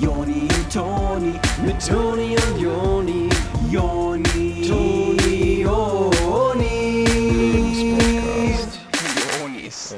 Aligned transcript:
Joni 0.00 0.42
und 0.42 0.72
Toni, 0.72 1.32
mit 1.64 1.86
Toni 1.86 2.36
und 2.36 2.60
Joni, 2.60 3.28
Joni, 3.70 4.66
Toni, 4.68 5.62
Joni. 5.62 7.04
Jonis. 9.40 9.94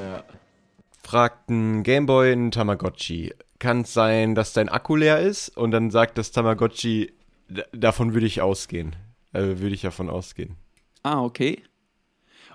Fragt 1.03 1.51
ein 1.51 1.83
Gameboy 1.83 2.33
ein 2.33 2.51
Tamagotchi. 2.51 3.33
Kann 3.59 3.83
es 3.83 3.95
sein, 3.95 4.35
dass 4.35 4.53
dein 4.53 4.69
Akku 4.69 4.97
leer 4.97 5.21
ist? 5.21 5.57
Und 5.57 5.71
dann 5.71 5.91
sagt 5.91 6.19
das 6.19 6.31
Tamagotchi, 6.33 7.13
"D- 7.49 7.65
davon 7.73 8.13
würde 8.13 8.27
ich 8.27 8.43
ausgehen. 8.43 8.97
Also 9.33 9.61
würde 9.61 9.75
ich 9.75 9.83
davon 9.83 10.11
ausgehen. 10.11 10.57
Ah, 11.03 11.23
okay. 11.23 11.63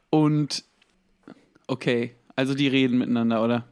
Und 0.10 0.64
okay, 1.68 2.16
also 2.36 2.54
die 2.54 2.68
reden 2.68 2.98
miteinander, 2.98 3.44
oder? 3.44 3.68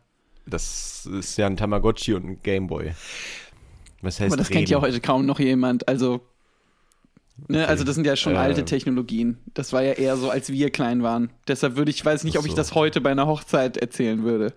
Das 0.46 1.06
ist 1.06 1.38
ja 1.38 1.46
ein 1.48 1.58
Tamagotchi 1.58 2.14
und 2.14 2.26
ein 2.26 2.40
Gameboy. 2.42 2.94
Was 4.02 4.20
heißt 4.20 4.32
Aber 4.32 4.38
das 4.38 4.50
reden? 4.50 4.58
kennt 4.60 4.70
ja 4.70 4.82
heute 4.82 5.00
kaum 5.02 5.26
noch 5.26 5.40
jemand. 5.40 5.88
Also, 5.88 6.22
ne, 7.48 7.68
also 7.68 7.84
das 7.84 7.96
sind 7.96 8.06
ja 8.08 8.16
schon 8.16 8.34
Äh. 8.36 8.38
alte 8.38 8.66
Technologien. 8.66 9.38
Das 9.54 9.74
war 9.74 9.82
ja 9.84 9.94
eher 9.94 10.16
so, 10.18 10.30
als 10.30 10.50
wir 10.52 10.70
klein 10.70 11.04
waren. 11.04 11.32
Deshalb 11.48 11.76
würde 11.76 11.92
ich, 11.92 12.04
weiß 12.04 12.24
nicht, 12.24 12.38
ob 12.38 12.44
Ach 12.44 12.46
ich 12.46 12.52
so. 12.52 12.58
das 12.58 12.76
heute 12.76 13.02
bei 13.02 13.12
einer 13.12 13.28
Hochzeit 13.28 13.78
erzählen 13.78 14.24
würde. 14.24 14.54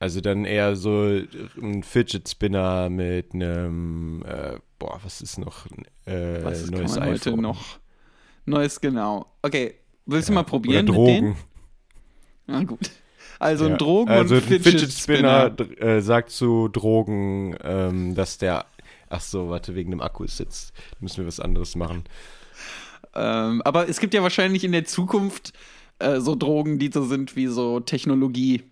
Also 0.00 0.20
dann 0.20 0.44
eher 0.44 0.76
so 0.76 1.20
ein 1.60 1.82
Fidget 1.82 2.28
Spinner 2.28 2.88
mit 2.88 3.34
einem, 3.34 4.22
äh, 4.26 4.58
boah, 4.78 5.00
was 5.02 5.20
ist 5.20 5.38
noch? 5.38 5.66
Äh, 6.06 6.44
Was 6.44 6.64
kann 6.70 6.78
neues 6.80 6.94
man 6.94 7.08
heute 7.08 7.30
iPhone. 7.30 7.42
noch? 7.42 7.78
Neues, 8.46 8.80
genau. 8.80 9.26
Okay, 9.42 9.74
willst 10.06 10.28
du 10.28 10.32
Ja. 10.32 10.36
mal 10.36 10.44
probieren 10.44 10.88
Oder 10.88 10.92
mit 10.92 10.96
Drogen. 10.96 11.14
denen? 11.24 11.36
Na 12.46 12.62
gut. 12.62 12.90
Also 13.40 13.66
Ja. 13.66 13.72
ein 13.72 13.78
Drogen- 13.78 14.10
also 14.10 14.36
und 14.36 14.42
ein 14.42 14.60
Fidget 14.60 14.92
Spinner. 14.92 15.50
dr- 15.50 15.80
äh, 15.80 16.00
sagt 16.00 16.30
zu 16.30 16.68
Drogen, 16.68 17.56
ähm, 17.62 18.14
dass 18.14 18.38
der, 18.38 18.66
ach 19.10 19.20
so, 19.20 19.50
warte, 19.50 19.74
wegen 19.74 19.90
dem 19.90 20.00
Akku 20.00 20.24
ist 20.24 20.38
jetzt, 20.38 20.72
müssen 21.00 21.18
wir 21.18 21.26
was 21.26 21.40
anderes 21.40 21.76
machen. 21.76 22.04
Ähm, 23.14 23.62
aber 23.62 23.88
es 23.88 24.00
gibt 24.00 24.14
ja 24.14 24.22
wahrscheinlich 24.22 24.64
in 24.64 24.72
der 24.72 24.84
Zukunft 24.84 25.52
äh, 25.98 26.20
so 26.20 26.34
Drogen, 26.34 26.78
die 26.78 26.90
so 26.92 27.04
sind 27.04 27.36
wie 27.36 27.46
so 27.46 27.80
Technologie. 27.80 28.62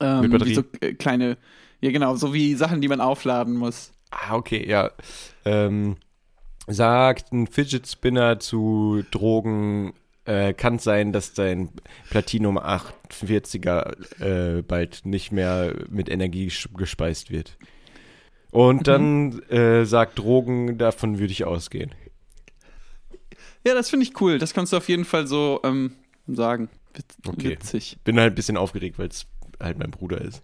Ähm, 0.00 0.22
Mit 0.22 0.32
Batterie? 0.32 0.50
Wie 0.50 0.54
so 0.54 0.64
äh, 0.80 0.94
kleine, 0.94 1.36
ja 1.80 1.90
genau, 1.90 2.16
so 2.16 2.34
wie 2.34 2.54
Sachen, 2.54 2.80
die 2.80 2.88
man 2.88 3.00
aufladen 3.00 3.56
muss. 3.56 3.92
Ah, 4.10 4.34
okay, 4.34 4.68
ja. 4.68 4.90
Ähm, 5.44 5.96
sagt 6.66 7.32
ein 7.32 7.46
Fidget 7.46 7.86
Spinner 7.86 8.40
zu 8.40 9.04
Drogen, 9.10 9.92
äh, 10.24 10.54
kann 10.54 10.78
sein, 10.78 11.12
dass 11.12 11.34
dein 11.34 11.68
Platinum 12.10 12.58
48er 12.58 14.58
äh, 14.58 14.62
bald 14.62 15.04
nicht 15.04 15.32
mehr 15.32 15.74
mit 15.90 16.08
Energie 16.08 16.50
gespeist 16.76 17.30
wird. 17.30 17.56
Und 18.54 18.76
Mhm. 18.76 18.82
dann 18.84 19.42
äh, 19.50 19.84
sagt 19.84 20.16
Drogen, 20.16 20.78
davon 20.78 21.18
würde 21.18 21.32
ich 21.32 21.44
ausgehen. 21.44 21.92
Ja, 23.66 23.74
das 23.74 23.90
finde 23.90 24.04
ich 24.06 24.20
cool. 24.20 24.38
Das 24.38 24.54
kannst 24.54 24.72
du 24.72 24.76
auf 24.76 24.88
jeden 24.88 25.04
Fall 25.04 25.26
so 25.26 25.58
ähm, 25.64 25.96
sagen. 26.28 26.68
Witz, 26.94 27.16
Okay. 27.26 27.50
Witzig. 27.50 27.98
Bin 28.04 28.20
halt 28.20 28.32
ein 28.32 28.36
bisschen 28.36 28.56
aufgeregt, 28.56 28.96
weil 28.96 29.08
es 29.08 29.26
halt 29.60 29.76
mein 29.78 29.90
Bruder 29.90 30.20
ist. 30.20 30.40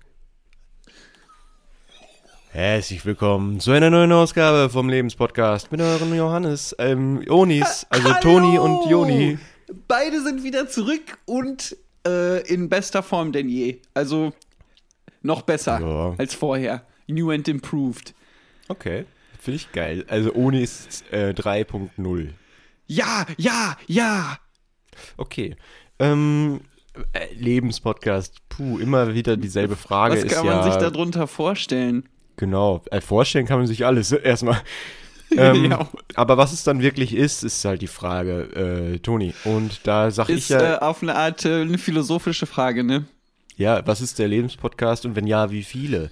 Herzlich 2.50 3.06
willkommen 3.06 3.60
zu 3.60 3.70
einer 3.70 3.90
neuen 3.90 4.10
Ausgabe 4.10 4.70
vom 4.70 4.88
Lebenspodcast 4.88 5.70
mit 5.70 5.80
euren 5.80 6.12
Johannes, 6.12 6.74
ähm, 6.80 7.22
Onis, 7.28 7.86
also 7.90 8.12
Hallo! 8.12 8.20
Toni 8.20 8.58
und 8.58 8.90
Joni. 8.90 9.38
Beide 9.86 10.20
sind 10.20 10.42
wieder 10.42 10.68
zurück 10.68 11.18
und 11.26 11.76
äh, 12.04 12.40
in 12.52 12.68
bester 12.68 13.04
Form 13.04 13.30
denn 13.30 13.48
je. 13.48 13.78
Also 13.94 14.32
noch 15.22 15.42
besser 15.42 15.78
Ja. 15.80 16.14
als 16.18 16.34
vorher. 16.34 16.84
New 17.10 17.30
and 17.30 17.46
improved. 17.48 18.14
Okay, 18.68 19.04
finde 19.38 19.56
ich 19.56 19.72
geil. 19.72 20.04
Also 20.08 20.34
Onis 20.34 21.04
äh, 21.10 21.30
3.0. 21.30 22.28
Ja, 22.86 23.26
ja, 23.36 23.76
ja. 23.86 24.38
Okay. 25.16 25.56
Ähm, 25.98 26.60
äh, 27.12 27.32
Lebenspodcast, 27.34 28.48
puh, 28.48 28.78
immer 28.78 29.14
wieder 29.14 29.36
dieselbe 29.36 29.76
Frage 29.76 30.16
Was 30.16 30.24
ist 30.24 30.34
kann 30.34 30.46
ja... 30.46 30.56
man 30.56 30.64
sich 30.64 30.80
darunter 30.80 31.26
vorstellen? 31.26 32.08
Genau, 32.36 32.82
äh, 32.90 33.00
vorstellen 33.00 33.46
kann 33.46 33.58
man 33.58 33.66
sich 33.66 33.84
alles 33.86 34.12
erstmal. 34.12 34.60
Ähm, 35.36 35.64
Ja. 35.70 35.88
Aber 36.16 36.36
was 36.36 36.52
es 36.52 36.64
dann 36.64 36.82
wirklich 36.82 37.14
ist, 37.14 37.44
ist 37.44 37.64
halt 37.64 37.82
die 37.82 37.86
Frage, 37.86 38.94
äh, 38.94 38.98
Toni. 38.98 39.34
Und 39.44 39.80
da 39.84 40.10
sag 40.10 40.28
ich 40.28 40.38
Ist 40.38 40.50
ja, 40.50 40.74
äh, 40.74 40.78
auf 40.78 41.02
eine 41.02 41.14
Art 41.14 41.44
äh, 41.44 41.60
eine 41.60 41.78
philosophische 41.78 42.46
Frage, 42.46 42.82
ne? 42.82 43.06
ja, 43.60 43.86
was 43.86 44.00
ist 44.00 44.18
der 44.18 44.26
Lebenspodcast 44.26 45.04
und 45.04 45.14
wenn 45.16 45.26
ja, 45.26 45.50
wie 45.50 45.62
viele? 45.62 46.10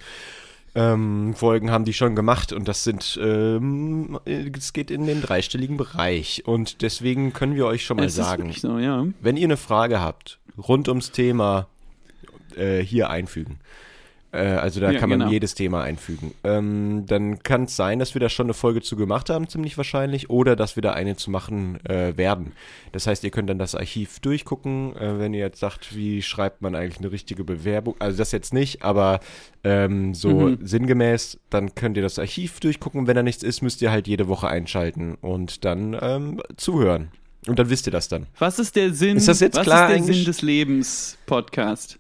Ähm, 0.74 1.34
Folgen 1.34 1.70
haben 1.70 1.84
die 1.84 1.92
schon 1.92 2.14
gemacht 2.14 2.52
und 2.52 2.68
das 2.68 2.84
sind, 2.84 3.18
ähm, 3.22 4.18
es 4.24 4.72
geht 4.72 4.90
in 4.90 5.06
den 5.06 5.22
dreistelligen 5.22 5.76
Bereich. 5.76 6.44
Und 6.46 6.82
deswegen 6.82 7.32
können 7.32 7.54
wir 7.54 7.66
euch 7.66 7.84
schon 7.84 7.96
mal 7.96 8.06
Es 8.06 8.14
sagen, 8.14 8.52
so, 8.52 8.78
ja. 8.78 9.06
wenn 9.20 9.36
ihr 9.36 9.46
eine 9.46 9.56
Frage 9.56 10.00
habt 10.00 10.38
rund 10.56 10.88
ums 10.88 11.12
Thema, 11.12 11.68
äh, 12.56 12.80
hier 12.80 13.10
einfügen. 13.10 13.60
Äh, 14.30 14.38
also 14.40 14.80
da 14.80 14.90
Ja, 14.90 15.00
kann 15.00 15.08
man 15.08 15.20
genau. 15.20 15.30
jedes 15.30 15.54
Thema 15.54 15.82
einfügen. 15.82 16.34
Ähm, 16.44 17.04
dann 17.06 17.42
kann 17.42 17.64
es 17.64 17.76
sein, 17.76 17.98
dass 17.98 18.14
wir 18.14 18.20
da 18.20 18.28
schon 18.28 18.46
eine 18.46 18.54
Folge 18.54 18.82
zu 18.82 18.94
gemacht 18.96 19.30
haben, 19.30 19.48
ziemlich 19.48 19.76
wahrscheinlich, 19.78 20.28
oder 20.28 20.54
dass 20.54 20.76
wir 20.76 20.82
da 20.82 20.92
eine 20.92 21.16
zu 21.16 21.30
machen 21.30 21.78
äh, 21.86 22.16
werden. 22.16 22.52
Das 22.92 23.06
heißt, 23.06 23.24
ihr 23.24 23.30
könnt 23.30 23.48
dann 23.48 23.58
das 23.58 23.74
Archiv 23.74 24.20
durchgucken, 24.20 24.94
äh, 24.96 25.18
wenn 25.18 25.32
ihr 25.32 25.40
jetzt 25.40 25.60
sagt, 25.60 25.96
wie 25.96 26.20
schreibt 26.20 26.60
man 26.60 26.74
eigentlich 26.74 26.98
eine 26.98 27.10
richtige 27.10 27.42
Bewerbung. 27.44 27.94
Also 28.00 28.18
das 28.18 28.32
jetzt 28.32 28.52
nicht, 28.52 28.82
aber 28.82 29.20
ähm, 29.64 30.14
so 30.14 30.28
Mhm. 30.48 30.58
sinngemäß, 30.62 31.38
dann 31.50 31.74
könnt 31.74 31.96
ihr 31.96 32.02
das 32.02 32.18
Archiv 32.18 32.60
durchgucken. 32.60 33.06
Wenn 33.06 33.16
da 33.16 33.22
nichts 33.22 33.42
ist, 33.42 33.62
müsst 33.62 33.80
ihr 33.82 33.90
halt 33.90 34.06
jede 34.08 34.28
Woche 34.28 34.48
einschalten 34.48 35.14
und 35.14 35.64
dann 35.64 35.96
ähm, 36.00 36.42
zuhören. 36.56 37.08
Und 37.46 37.58
dann 37.58 37.70
wisst 37.70 37.86
ihr 37.88 37.92
das 37.92 38.08
dann. 38.08 38.26
Was 38.38 38.58
ist 38.58 38.76
der 38.76 38.92
Sinn? 38.92 39.16
Ist 39.16 39.28
das 39.28 39.40
jetzt 39.40 39.56
was 39.56 39.62
klar 39.64 39.84
ist 39.86 39.88
der 39.88 39.96
eigentlich? 40.02 40.16
Sinn 40.18 40.26
des 40.26 40.42
Lebens 40.42 41.16
Podcast? 41.24 41.98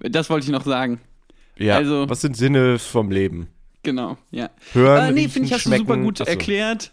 Das 0.00 0.30
wollte 0.30 0.46
ich 0.46 0.52
noch 0.52 0.64
sagen. 0.64 1.00
Ja, 1.58 1.76
Also- 1.76 2.08
was 2.08 2.20
sind 2.20 2.36
Sinne 2.36 2.78
vom 2.78 3.10
Leben? 3.10 3.48
Genau, 3.82 4.18
ja. 4.30 4.50
Hören, 4.72 5.10
äh, 5.10 5.12
nee, 5.12 5.28
finde 5.28 5.46
ich, 5.48 5.54
hast 5.54 5.66
du 5.66 5.76
super 5.76 5.96
gut 5.96 6.20
Achso. 6.20 6.30
erklärt. 6.30 6.92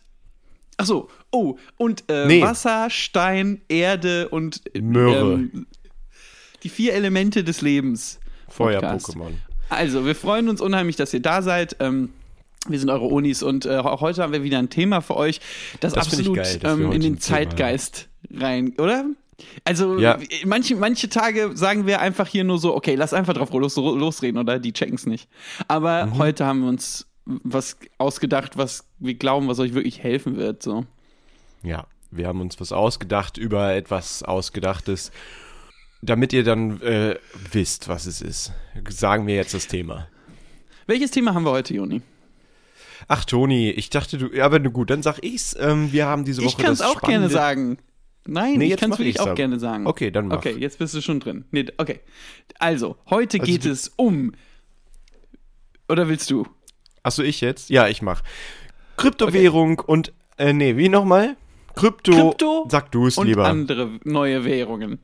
Ach 0.77 0.85
so, 0.85 1.09
oh, 1.31 1.57
und 1.77 2.03
äh, 2.07 2.25
Nee. 2.27 2.41
Wasser, 2.41 2.89
Stein, 2.89 3.61
Erde 3.67 4.29
und 4.29 4.61
Möhre. 4.79 5.33
ähm, 5.33 5.65
die 6.63 6.69
vier 6.69 6.93
Elemente 6.93 7.43
des 7.43 7.61
Lebens. 7.61 8.19
Feuer-Pokémon. 8.49 9.33
Also, 9.69 10.05
wir 10.05 10.15
freuen 10.15 10.49
uns 10.49 10.61
unheimlich, 10.61 10.95
dass 10.95 11.13
ihr 11.13 11.21
da 11.21 11.41
seid. 11.41 11.75
Ähm, 11.79 12.09
wir 12.67 12.79
sind 12.79 12.89
eure 12.89 13.05
Unis 13.05 13.41
und 13.43 13.65
äh, 13.65 13.77
auch 13.77 14.01
heute 14.01 14.21
haben 14.21 14.31
wir 14.33 14.43
wieder 14.43 14.59
ein 14.59 14.69
Thema 14.69 15.01
für 15.01 15.17
euch, 15.17 15.41
das, 15.79 15.93
Das 15.93 16.07
absolut 16.07 16.37
geil, 16.37 16.59
ähm, 16.63 16.91
in 16.91 17.01
den. 17.01 17.19
Zeitgeist 17.19 18.07
rein, 18.31 18.73
oder? 18.77 19.05
Also 19.65 19.97
Ja. 19.99 20.17
manche, 20.45 20.75
manche 20.75 21.09
Tage 21.09 21.51
sagen 21.55 21.85
wir 21.87 21.99
einfach 22.01 22.27
hier 22.27 22.43
nur 22.43 22.59
so, 22.59 22.75
okay, 22.75 22.95
lass 22.95 23.13
einfach 23.13 23.33
drauf 23.33 23.51
los, 23.51 23.75
losreden, 23.75 24.39
oder? 24.39 24.59
Die 24.59 24.73
checken 24.73 24.95
es 24.95 25.05
nicht. 25.05 25.27
Aber 25.67 26.05
Mhm. 26.05 26.17
heute 26.17 26.45
haben 26.45 26.61
wir 26.61 26.69
uns 26.69 27.07
was 27.25 27.77
ausgedacht, 27.97 28.57
was 28.57 28.87
wir 28.99 29.13
glauben, 29.15 29.47
was 29.47 29.59
euch 29.59 29.73
wirklich 29.73 30.03
helfen 30.03 30.35
wird. 30.37 30.61
So. 30.61 30.85
Ja, 31.63 31.87
wir 32.11 32.27
haben 32.27 32.41
uns 32.41 32.59
was 32.59 32.71
ausgedacht 32.71 33.37
über 33.37 33.73
etwas 33.73 34.23
Ausgedachtes. 34.23 35.11
Damit 36.01 36.33
ihr 36.33 36.43
dann 36.43 36.81
äh, 36.81 37.15
wisst, 37.51 37.87
was 37.87 38.05
es 38.07 38.19
ist, 38.21 38.51
sagen 38.89 39.25
wir 39.25 39.35
jetzt 39.35 39.53
das 39.53 39.67
Thema. 39.67 40.07
Welches 40.85 41.11
Thema 41.11 41.33
haben 41.33 41.45
wir 41.45 41.51
heute, 41.51 41.73
Joni? 41.73 42.01
Ach, 43.07 43.23
Toni, 43.23 43.69
ich 43.69 43.89
dachte, 43.89 44.17
du. 44.17 44.41
Aber 44.43 44.59
gut, 44.59 44.89
dann 44.89 45.01
sag 45.01 45.19
ich's. 45.23 45.55
Ähm, 45.59 45.91
wir 45.93 46.05
haben 46.05 46.25
diese 46.25 46.41
Woche. 46.41 46.49
Ich 46.49 46.57
kann 46.57 46.73
es 46.73 46.79
das 46.79 46.87
auch 46.87 47.01
gerne 47.01 47.29
spannende- 47.29 47.33
sagen. 47.33 47.77
Nein, 48.25 48.57
Nee, 48.57 48.65
ich 48.65 48.69
jetzt 48.71 48.79
kann 48.79 48.91
es 48.91 48.99
wirklich 48.99 49.19
auch 49.19 49.35
gerne 49.35 49.59
sagen. 49.59 49.85
Okay, 49.85 50.09
dann 50.11 50.27
mach. 50.27 50.37
Okay, 50.37 50.55
jetzt 50.57 50.79
bist 50.79 50.93
du 50.93 51.01
schon 51.01 51.19
drin. 51.19 51.45
Nee, 51.51 51.65
okay. 51.77 51.99
Also, 52.59 52.95
heute 53.09 53.39
Also 53.39 53.51
geht 53.51 53.65
es 53.65 53.91
um. 53.95 54.33
Oder 55.89 56.07
willst 56.07 56.31
du? 56.31 56.47
Achso, 57.03 57.21
ich 57.21 57.41
jetzt? 57.41 57.69
Ja, 57.69 57.87
ich 57.89 58.01
mach. 58.01 58.23
Kryptowährung 58.97 59.79
und. 59.79 60.13
Äh, 60.37 60.53
nee, 60.53 60.77
wie 60.77 60.89
nochmal? 60.89 61.35
Krypto. 61.75 62.11
Krypto 62.11 62.67
Sag 62.69 62.91
du 62.91 63.07
es 63.07 63.17
Und 63.17 63.27
lieber. 63.27 63.45
andere 63.45 63.99
neue 64.03 64.45
Währungen. 64.45 64.99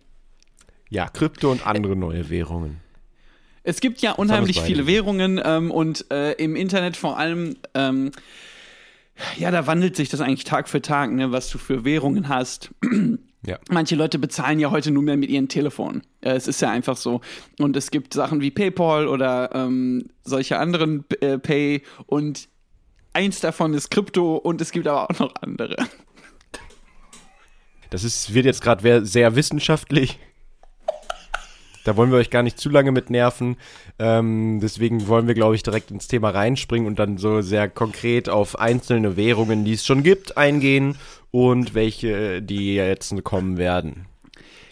Ja, 0.89 1.07
Krypto 1.07 1.51
und 1.51 1.67
andere 1.67 1.95
neue 1.95 2.29
Währungen. 2.29 2.77
Es 3.63 3.81
gibt 3.81 4.01
ja 4.01 4.13
unheimlich 4.13 4.61
viele 4.61 4.87
Währungen 4.87 5.39
ähm, 5.43 5.69
und 5.69 6.09
äh, 6.11 6.31
im 6.33 6.55
Internet 6.55 6.97
vor 6.97 7.17
allem, 7.19 7.57
ähm, 7.75 8.11
ja, 9.37 9.51
da 9.51 9.67
wandelt 9.67 9.95
sich 9.95 10.09
das 10.09 10.21
eigentlich 10.21 10.43
Tag 10.43 10.69
für 10.69 10.81
Tag, 10.81 11.11
ne, 11.11 11.31
was 11.31 11.49
du 11.49 11.57
für 11.57 11.85
Währungen 11.85 12.29
hast. 12.29 12.71
Ja. 13.45 13.57
Manche 13.69 13.95
Leute 13.95 14.19
bezahlen 14.19 14.59
ja 14.59 14.69
heute 14.69 14.91
nur 14.91 15.01
mehr 15.01 15.15
mit 15.15 15.29
ihren 15.29 15.47
Telefonen. 15.47 16.01
Äh, 16.19 16.31
es 16.31 16.47
ist 16.47 16.61
ja 16.61 16.69
einfach 16.71 16.97
so. 16.97 17.21
Und 17.57 17.77
es 17.77 17.89
gibt 17.89 18.13
Sachen 18.13 18.41
wie 18.41 18.51
PayPal 18.51 19.07
oder 19.07 19.55
ähm, 19.55 20.09
solche 20.23 20.59
anderen 20.59 21.05
äh, 21.21 21.37
Pay 21.37 21.83
und 22.05 22.49
eins 23.13 23.39
davon 23.39 23.73
ist 23.73 23.91
Krypto 23.91 24.35
und 24.35 24.59
es 24.61 24.71
gibt 24.71 24.87
aber 24.87 25.09
auch 25.09 25.19
noch 25.19 25.33
andere. 25.41 25.77
Das 27.89 28.03
ist, 28.03 28.33
wird 28.33 28.45
jetzt 28.45 28.61
gerade 28.61 29.05
sehr 29.05 29.35
wissenschaftlich. 29.35 30.19
Da 31.83 31.95
wollen 31.95 32.11
wir 32.11 32.17
euch 32.17 32.29
gar 32.29 32.43
nicht 32.43 32.59
zu 32.59 32.69
lange 32.69 32.91
mit 32.91 33.09
nerven. 33.09 33.57
Ähm, 33.97 34.59
deswegen 34.61 35.07
wollen 35.07 35.27
wir, 35.27 35.33
glaube 35.33 35.55
ich, 35.55 35.63
direkt 35.63 35.91
ins 35.91 36.07
Thema 36.07 36.29
reinspringen 36.29 36.87
und 36.87 36.99
dann 36.99 37.17
so 37.17 37.41
sehr 37.41 37.69
konkret 37.69 38.29
auf 38.29 38.59
einzelne 38.59 39.17
Währungen, 39.17 39.65
die 39.65 39.73
es 39.73 39.85
schon 39.85 40.03
gibt, 40.03 40.37
eingehen 40.37 40.97
und 41.31 41.73
welche, 41.73 42.41
die 42.41 42.75
jetzt 42.75 43.23
kommen 43.23 43.57
werden. 43.57 44.08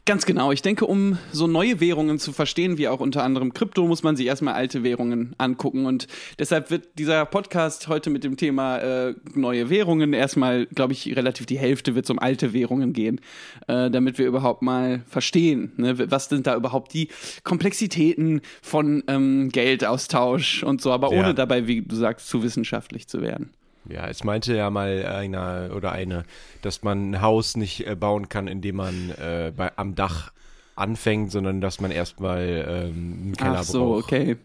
Ganz 0.07 0.25
genau. 0.25 0.53
Ich 0.53 0.61
denke, 0.61 0.85
um 0.85 1.17
so 1.33 1.47
neue 1.47 1.81
Währungen 1.81 2.17
zu 2.17 2.31
verstehen, 2.31 2.77
wie 2.77 2.87
auch 2.87 3.01
unter 3.01 3.23
anderem 3.23 3.51
Krypto, 3.51 3.85
muss 3.85 4.03
man 4.03 4.15
sich 4.15 4.25
erstmal 4.25 4.53
alte 4.53 4.81
Währungen 4.81 5.35
angucken. 5.37 5.85
Und 5.85 6.07
deshalb 6.39 6.71
wird 6.71 6.97
dieser 6.97 7.25
Podcast 7.25 7.89
heute 7.89 8.09
mit 8.09 8.23
dem 8.23 8.37
Thema 8.37 8.77
äh, 8.77 9.15
neue 9.33 9.69
Währungen 9.69 10.13
erstmal, 10.13 10.65
glaube 10.67 10.93
ich, 10.93 11.13
relativ 11.17 11.45
die 11.45 11.57
Hälfte 11.59 11.93
wird 11.93 12.09
um 12.09 12.19
alte 12.19 12.53
Währungen 12.53 12.93
gehen, 12.93 13.19
äh, 13.67 13.91
damit 13.91 14.17
wir 14.17 14.27
überhaupt 14.27 14.61
mal 14.61 15.03
verstehen, 15.07 15.73
ne, 15.75 16.09
was 16.09 16.29
sind 16.29 16.47
da 16.47 16.55
überhaupt 16.55 16.93
die 16.93 17.09
Komplexitäten 17.43 18.39
von 18.61 19.03
ähm, 19.09 19.49
Geldaustausch 19.49 20.63
und 20.63 20.79
so, 20.81 20.93
aber 20.93 21.09
ohne 21.09 21.27
Ja. 21.27 21.33
dabei, 21.33 21.67
wie 21.67 21.81
du 21.81 21.97
sagst, 21.97 22.29
zu 22.29 22.43
wissenschaftlich 22.43 23.09
zu 23.09 23.21
werden. 23.21 23.49
Ja, 23.89 24.07
es 24.07 24.23
meinte 24.23 24.55
ja 24.55 24.69
mal 24.69 25.05
einer 25.05 25.71
oder 25.75 25.91
eine, 25.91 26.25
dass 26.61 26.83
man 26.83 27.11
ein 27.11 27.21
Haus 27.21 27.55
nicht 27.55 27.87
äh, 27.87 27.95
bauen 27.95 28.29
kann, 28.29 28.47
indem 28.47 28.77
man 28.77 29.11
äh, 29.11 29.51
bei, 29.55 29.71
am 29.77 29.95
Dach 29.95 30.31
anfängt, 30.75 31.31
sondern 31.31 31.61
dass 31.61 31.79
man 31.81 31.91
erstmal 31.91 32.65
ähm, 32.67 33.19
einen 33.23 33.35
Keller 33.37 33.59
Ach 33.59 33.63
so, 33.63 33.85
braucht. 33.93 34.03
okay. 34.05 34.37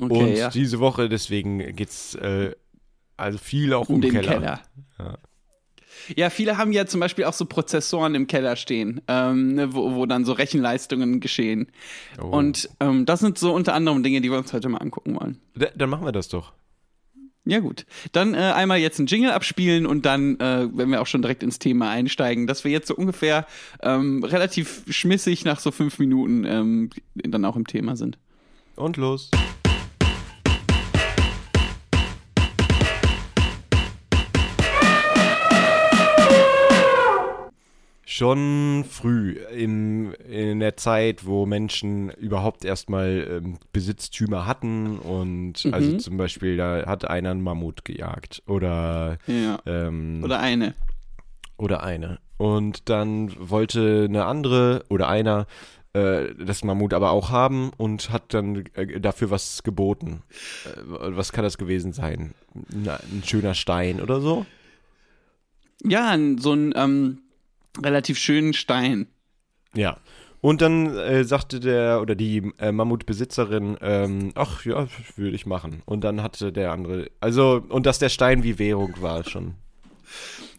Okay, 0.00 0.14
Und 0.14 0.36
ja. 0.36 0.48
diese 0.48 0.80
Woche 0.80 1.08
deswegen 1.08 1.76
geht's 1.76 2.14
äh, 2.14 2.52
also 3.16 3.38
viel 3.38 3.74
auch 3.74 3.88
um, 3.88 3.96
um 3.96 4.00
den 4.00 4.12
Keller. 4.12 4.32
Keller. 4.32 4.60
Ja. 6.16 6.30
viele 6.30 6.56
haben 6.56 6.72
ja 6.72 6.86
zum 6.86 7.00
Beispiel 7.00 7.24
auch 7.24 7.34
so 7.34 7.44
Prozessoren 7.44 8.14
im 8.14 8.26
Keller 8.26 8.56
stehen, 8.56 9.02
ähm, 9.08 9.54
ne, 9.54 9.74
wo, 9.74 9.94
wo 9.94 10.06
dann 10.06 10.24
so 10.24 10.32
Rechenleistungen 10.32 11.20
geschehen. 11.20 11.68
Oh. 12.20 12.26
Und 12.26 12.70
ähm, 12.80 13.04
das 13.04 13.20
sind 13.20 13.38
so 13.38 13.52
unter 13.54 13.74
anderem 13.74 14.02
Dinge, 14.02 14.22
die 14.22 14.30
wir 14.30 14.38
uns 14.38 14.52
heute 14.52 14.68
mal 14.68 14.78
angucken 14.78 15.14
wollen. 15.20 15.38
Da, 15.54 15.66
dann 15.74 15.90
machen 15.90 16.06
wir 16.06 16.12
das 16.12 16.28
doch. 16.28 16.52
Ja 17.44 17.58
gut, 17.58 17.86
dann 18.12 18.34
äh, 18.34 18.38
einmal 18.38 18.78
jetzt 18.78 19.00
einen 19.00 19.08
Jingle 19.08 19.32
abspielen 19.32 19.84
und 19.84 20.06
dann, 20.06 20.38
äh, 20.38 20.68
wenn 20.72 20.90
wir 20.90 21.02
auch 21.02 21.08
schon 21.08 21.22
direkt 21.22 21.42
ins 21.42 21.58
Thema 21.58 21.90
einsteigen, 21.90 22.46
dass 22.46 22.62
wir 22.62 22.70
jetzt 22.70 22.86
so 22.86 22.94
ungefähr 22.94 23.46
ähm, 23.82 24.22
relativ 24.22 24.82
schmissig 24.88 25.44
nach 25.44 25.58
so 25.58 25.72
fünf 25.72 25.98
Minuten 25.98 26.44
ähm, 26.44 26.90
dann 27.14 27.44
auch 27.44 27.56
im 27.56 27.66
Thema 27.66 27.96
sind. 27.96 28.18
Und 28.76 28.96
los. 28.96 29.30
Schon 38.22 38.84
früh 38.88 39.32
im, 39.52 40.14
in 40.30 40.60
der 40.60 40.76
Zeit, 40.76 41.26
wo 41.26 41.44
Menschen 41.44 42.08
überhaupt 42.10 42.64
erstmal 42.64 43.26
ähm, 43.28 43.58
Besitztümer 43.72 44.46
hatten 44.46 45.00
und 45.00 45.64
Mhm. 45.64 45.74
also 45.74 45.96
zum 45.96 46.18
Beispiel, 46.18 46.56
da 46.56 46.86
hat 46.86 47.04
einer 47.04 47.32
einen 47.32 47.42
Mammut 47.42 47.84
gejagt 47.84 48.40
oder, 48.46 49.18
Ja. 49.26 49.58
ähm, 49.66 50.20
Oder 50.22 50.38
eine. 50.38 50.74
oder 51.56 51.82
eine. 51.82 52.20
Und 52.36 52.88
dann 52.88 53.32
wollte 53.40 54.06
eine 54.08 54.24
andere 54.26 54.84
oder 54.88 55.08
einer 55.08 55.48
äh, 55.92 56.32
das 56.38 56.62
Mammut 56.62 56.94
aber 56.94 57.10
auch 57.10 57.30
haben 57.30 57.72
und 57.76 58.10
hat 58.10 58.34
dann 58.34 58.66
äh, 58.74 59.00
dafür 59.00 59.32
was 59.32 59.64
geboten. 59.64 60.22
Äh, 60.64 60.80
was 61.16 61.32
kann 61.32 61.42
das 61.42 61.58
gewesen 61.58 61.92
sein? 61.92 62.34
Na, 62.72 63.00
ein 63.12 63.24
schöner 63.26 63.54
Stein 63.54 64.00
oder 64.00 64.20
so? 64.20 64.46
Ja, 65.84 66.16
so 66.38 66.52
ein 66.52 66.72
ähm, 66.76 67.18
relativ 67.80 68.18
schönen 68.18 68.52
Stein. 68.52 69.06
Ja. 69.74 69.98
Und 70.40 70.60
dann 70.60 70.96
äh, 70.96 71.22
sagte 71.24 71.60
der 71.60 72.00
oder 72.02 72.16
die 72.16 72.50
äh, 72.58 72.72
Mammutbesitzerin, 72.72 73.76
ähm, 73.80 74.32
ach 74.34 74.64
ja, 74.64 74.88
würde 75.14 75.36
ich 75.36 75.46
machen. 75.46 75.82
Und 75.84 76.02
dann 76.02 76.22
hatte 76.22 76.52
der 76.52 76.72
andere, 76.72 77.10
also, 77.20 77.64
und 77.68 77.86
dass 77.86 78.00
der 78.00 78.08
Stein 78.08 78.42
wie 78.42 78.58
Währung 78.58 78.94
war 79.00 79.22
schon. 79.22 79.54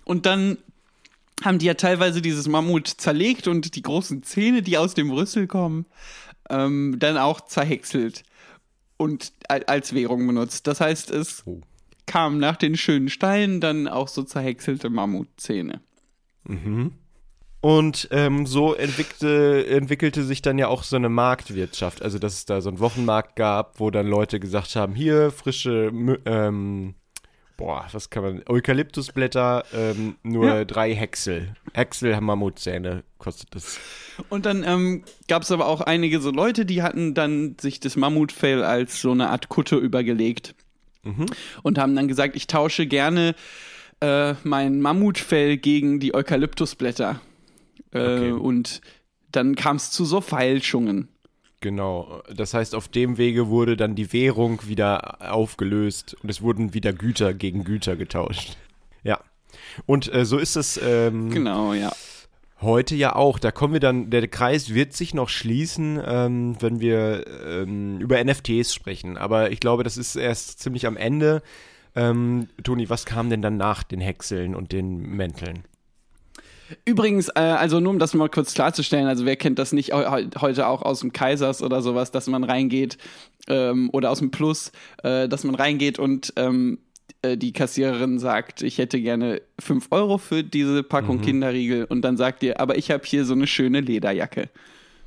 Und 0.05 0.25
dann 0.25 0.57
haben 1.43 1.59
die 1.59 1.65
ja 1.65 1.73
teilweise 1.73 2.21
dieses 2.21 2.47
Mammut 2.47 2.87
zerlegt 2.87 3.47
und 3.49 3.75
die 3.75 3.81
großen 3.81 4.23
Zähne, 4.23 4.61
die 4.61 4.77
aus 4.77 4.93
dem 4.93 5.11
Rüssel 5.11 5.47
kommen, 5.47 5.85
ähm, 6.49 6.95
dann 6.99 7.17
auch 7.17 7.41
zerhäckselt 7.41 8.23
und 8.95 9.33
al- 9.49 9.65
als 9.65 9.93
Währung 9.93 10.25
benutzt. 10.25 10.65
Das 10.67 10.79
heißt, 10.79 11.11
es 11.11 11.43
Oh. 11.45 11.59
kam 12.05 12.37
nach 12.37 12.55
den 12.55 12.77
schönen 12.77 13.09
Steinen 13.09 13.59
dann 13.59 13.89
auch 13.89 14.07
so 14.07 14.23
zerhäckselte 14.23 14.89
Mammutzähne. 14.89 15.81
Und 17.63 18.09
ähm, 18.11 18.45
so 18.45 18.73
entwickelte, 18.73 19.65
entwickelte 19.69 20.23
sich 20.25 20.41
dann 20.41 20.57
ja 20.57 20.67
auch 20.67 20.83
so 20.83 20.97
eine 20.97 21.07
Marktwirtschaft. 21.07 22.01
Also, 22.01 22.19
dass 22.19 22.33
es 22.33 22.45
da 22.45 22.59
so 22.59 22.67
einen 22.67 22.79
Wochenmarkt 22.79 23.37
gab, 23.37 23.79
wo 23.79 23.89
dann 23.89 24.05
Leute 24.05 24.41
gesagt 24.41 24.75
haben: 24.75 24.95
hier 24.95 25.31
frische, 25.31 25.89
ähm, 26.25 26.95
boah, 27.55 27.85
was 27.93 28.09
kann 28.09 28.23
man, 28.23 28.43
Eukalyptusblätter, 28.49 29.63
ähm, 29.73 30.17
nur 30.23 30.45
Ja. 30.45 30.65
drei 30.65 30.93
Häcksel. 30.93 31.55
Häcksel 31.73 32.19
Mammutzähne 32.19 33.05
kostet 33.17 33.55
das. 33.55 33.79
Und 34.27 34.45
dann 34.45 34.65
ähm, 34.67 35.05
gab 35.29 35.43
es 35.43 35.51
aber 35.51 35.67
auch 35.67 35.79
einige 35.79 36.19
so 36.19 36.31
Leute, 36.31 36.65
die 36.65 36.83
hatten 36.83 37.13
dann 37.13 37.55
sich 37.61 37.79
das 37.79 37.95
Mammutfell 37.95 38.61
als 38.65 38.99
so 38.99 39.11
eine 39.11 39.29
Art 39.29 39.47
Kutte 39.47 39.77
übergelegt 39.77 40.53
und 41.63 41.77
haben 41.77 41.95
dann 41.95 42.09
gesagt, 42.09 42.35
ich 42.35 42.47
tausche 42.47 42.87
gerne 42.87 43.35
äh, 44.01 44.33
mein 44.43 44.81
Mammutfell 44.81 45.55
gegen 45.55 46.01
die 46.01 46.13
Eukalyptusblätter. 46.13 47.21
Äh, 47.93 47.97
Okay. 47.99 48.31
Und 48.31 48.81
dann 49.31 49.55
kam 49.55 49.75
es 49.77 49.91
zu 49.91 50.05
so 50.05 50.21
Feilschungen. 50.21 51.07
Genau. 51.61 52.21
Das 52.35 52.53
heißt, 52.53 52.75
auf 52.75 52.87
dem 52.89 53.17
Wege 53.17 53.47
wurde 53.47 53.77
dann 53.77 53.95
die 53.95 54.11
Währung 54.11 54.67
wieder 54.67 55.33
aufgelöst 55.33 56.15
und 56.21 56.29
es 56.29 56.41
wurden 56.41 56.73
wieder 56.73 56.91
Güter 56.91 57.33
gegen 57.33 57.63
Güter 57.63 57.95
getauscht. 57.95 58.57
Ja. 59.03 59.19
Und 59.85 60.13
äh, 60.13 60.25
so 60.25 60.37
ist 60.37 60.55
es. 60.55 60.79
Ähm, 60.83 61.29
Genau, 61.29 61.73
ja. 61.73 61.91
Heute 62.61 62.95
ja 62.95 63.15
auch. 63.15 63.39
Da 63.39 63.51
kommen 63.51 63.73
wir 63.73 63.79
dann, 63.79 64.09
der 64.09 64.27
Kreis 64.27 64.73
wird 64.73 64.93
sich 64.93 65.13
noch 65.13 65.29
schließen, 65.29 66.01
ähm, 66.05 66.55
wenn 66.61 66.79
wir 66.79 67.25
ähm, 67.45 67.99
über 67.99 68.23
NFTs 68.23 68.73
sprechen. 68.73 69.17
Aber 69.17 69.51
ich 69.51 69.59
glaube, 69.59 69.83
das 69.83 69.97
ist 69.97 70.15
erst 70.15 70.59
ziemlich 70.59 70.87
am 70.87 70.95
Ende. 70.95 71.41
Ähm, 71.95 72.47
Toni, 72.63 72.89
was 72.89 73.05
kam 73.05 73.29
denn 73.29 73.41
dann 73.41 73.57
nach 73.57 73.83
den 73.83 73.99
Häckseln 73.99 74.55
und 74.55 74.71
den 74.71 75.01
Mänteln? 75.15 75.63
Übrigens, 76.85 77.29
äh, 77.29 77.39
also 77.39 77.79
nur 77.79 77.91
um 77.91 77.99
das 77.99 78.13
mal 78.13 78.29
kurz 78.29 78.53
klarzustellen, 78.53 79.07
also 79.07 79.25
wer 79.25 79.35
kennt 79.35 79.59
das 79.59 79.73
nicht 79.73 79.93
heu- 79.93 80.27
heute 80.39 80.67
auch 80.67 80.81
aus 80.81 81.01
dem 81.01 81.13
Kaisers 81.13 81.61
oder 81.61 81.81
sowas, 81.81 82.11
dass 82.11 82.27
man 82.27 82.43
reingeht 82.43 82.97
ähm, 83.47 83.89
oder 83.91 84.09
aus 84.11 84.19
dem 84.19 84.31
Plus, 84.31 84.71
äh, 85.03 85.27
dass 85.27 85.43
man 85.43 85.55
reingeht 85.55 85.99
und 85.99 86.33
ähm, 86.37 86.79
äh, 87.21 87.37
die 87.37 87.53
Kassiererin 87.53 88.17
sagt, 88.19 88.61
ich 88.61 88.77
hätte 88.77 88.99
gerne 89.01 89.41
5 89.59 89.87
Euro 89.91 90.17
für 90.17 90.43
diese 90.43 90.83
Packung 90.83 91.21
Kinderriegel 91.21 91.85
und 91.85 92.01
dann 92.01 92.17
sagt 92.17 92.43
ihr, 92.43 92.59
aber 92.59 92.77
ich 92.77 92.91
habe 92.91 93.03
hier 93.05 93.25
so 93.25 93.33
eine 93.33 93.47
schöne 93.47 93.81
Lederjacke. 93.81 94.49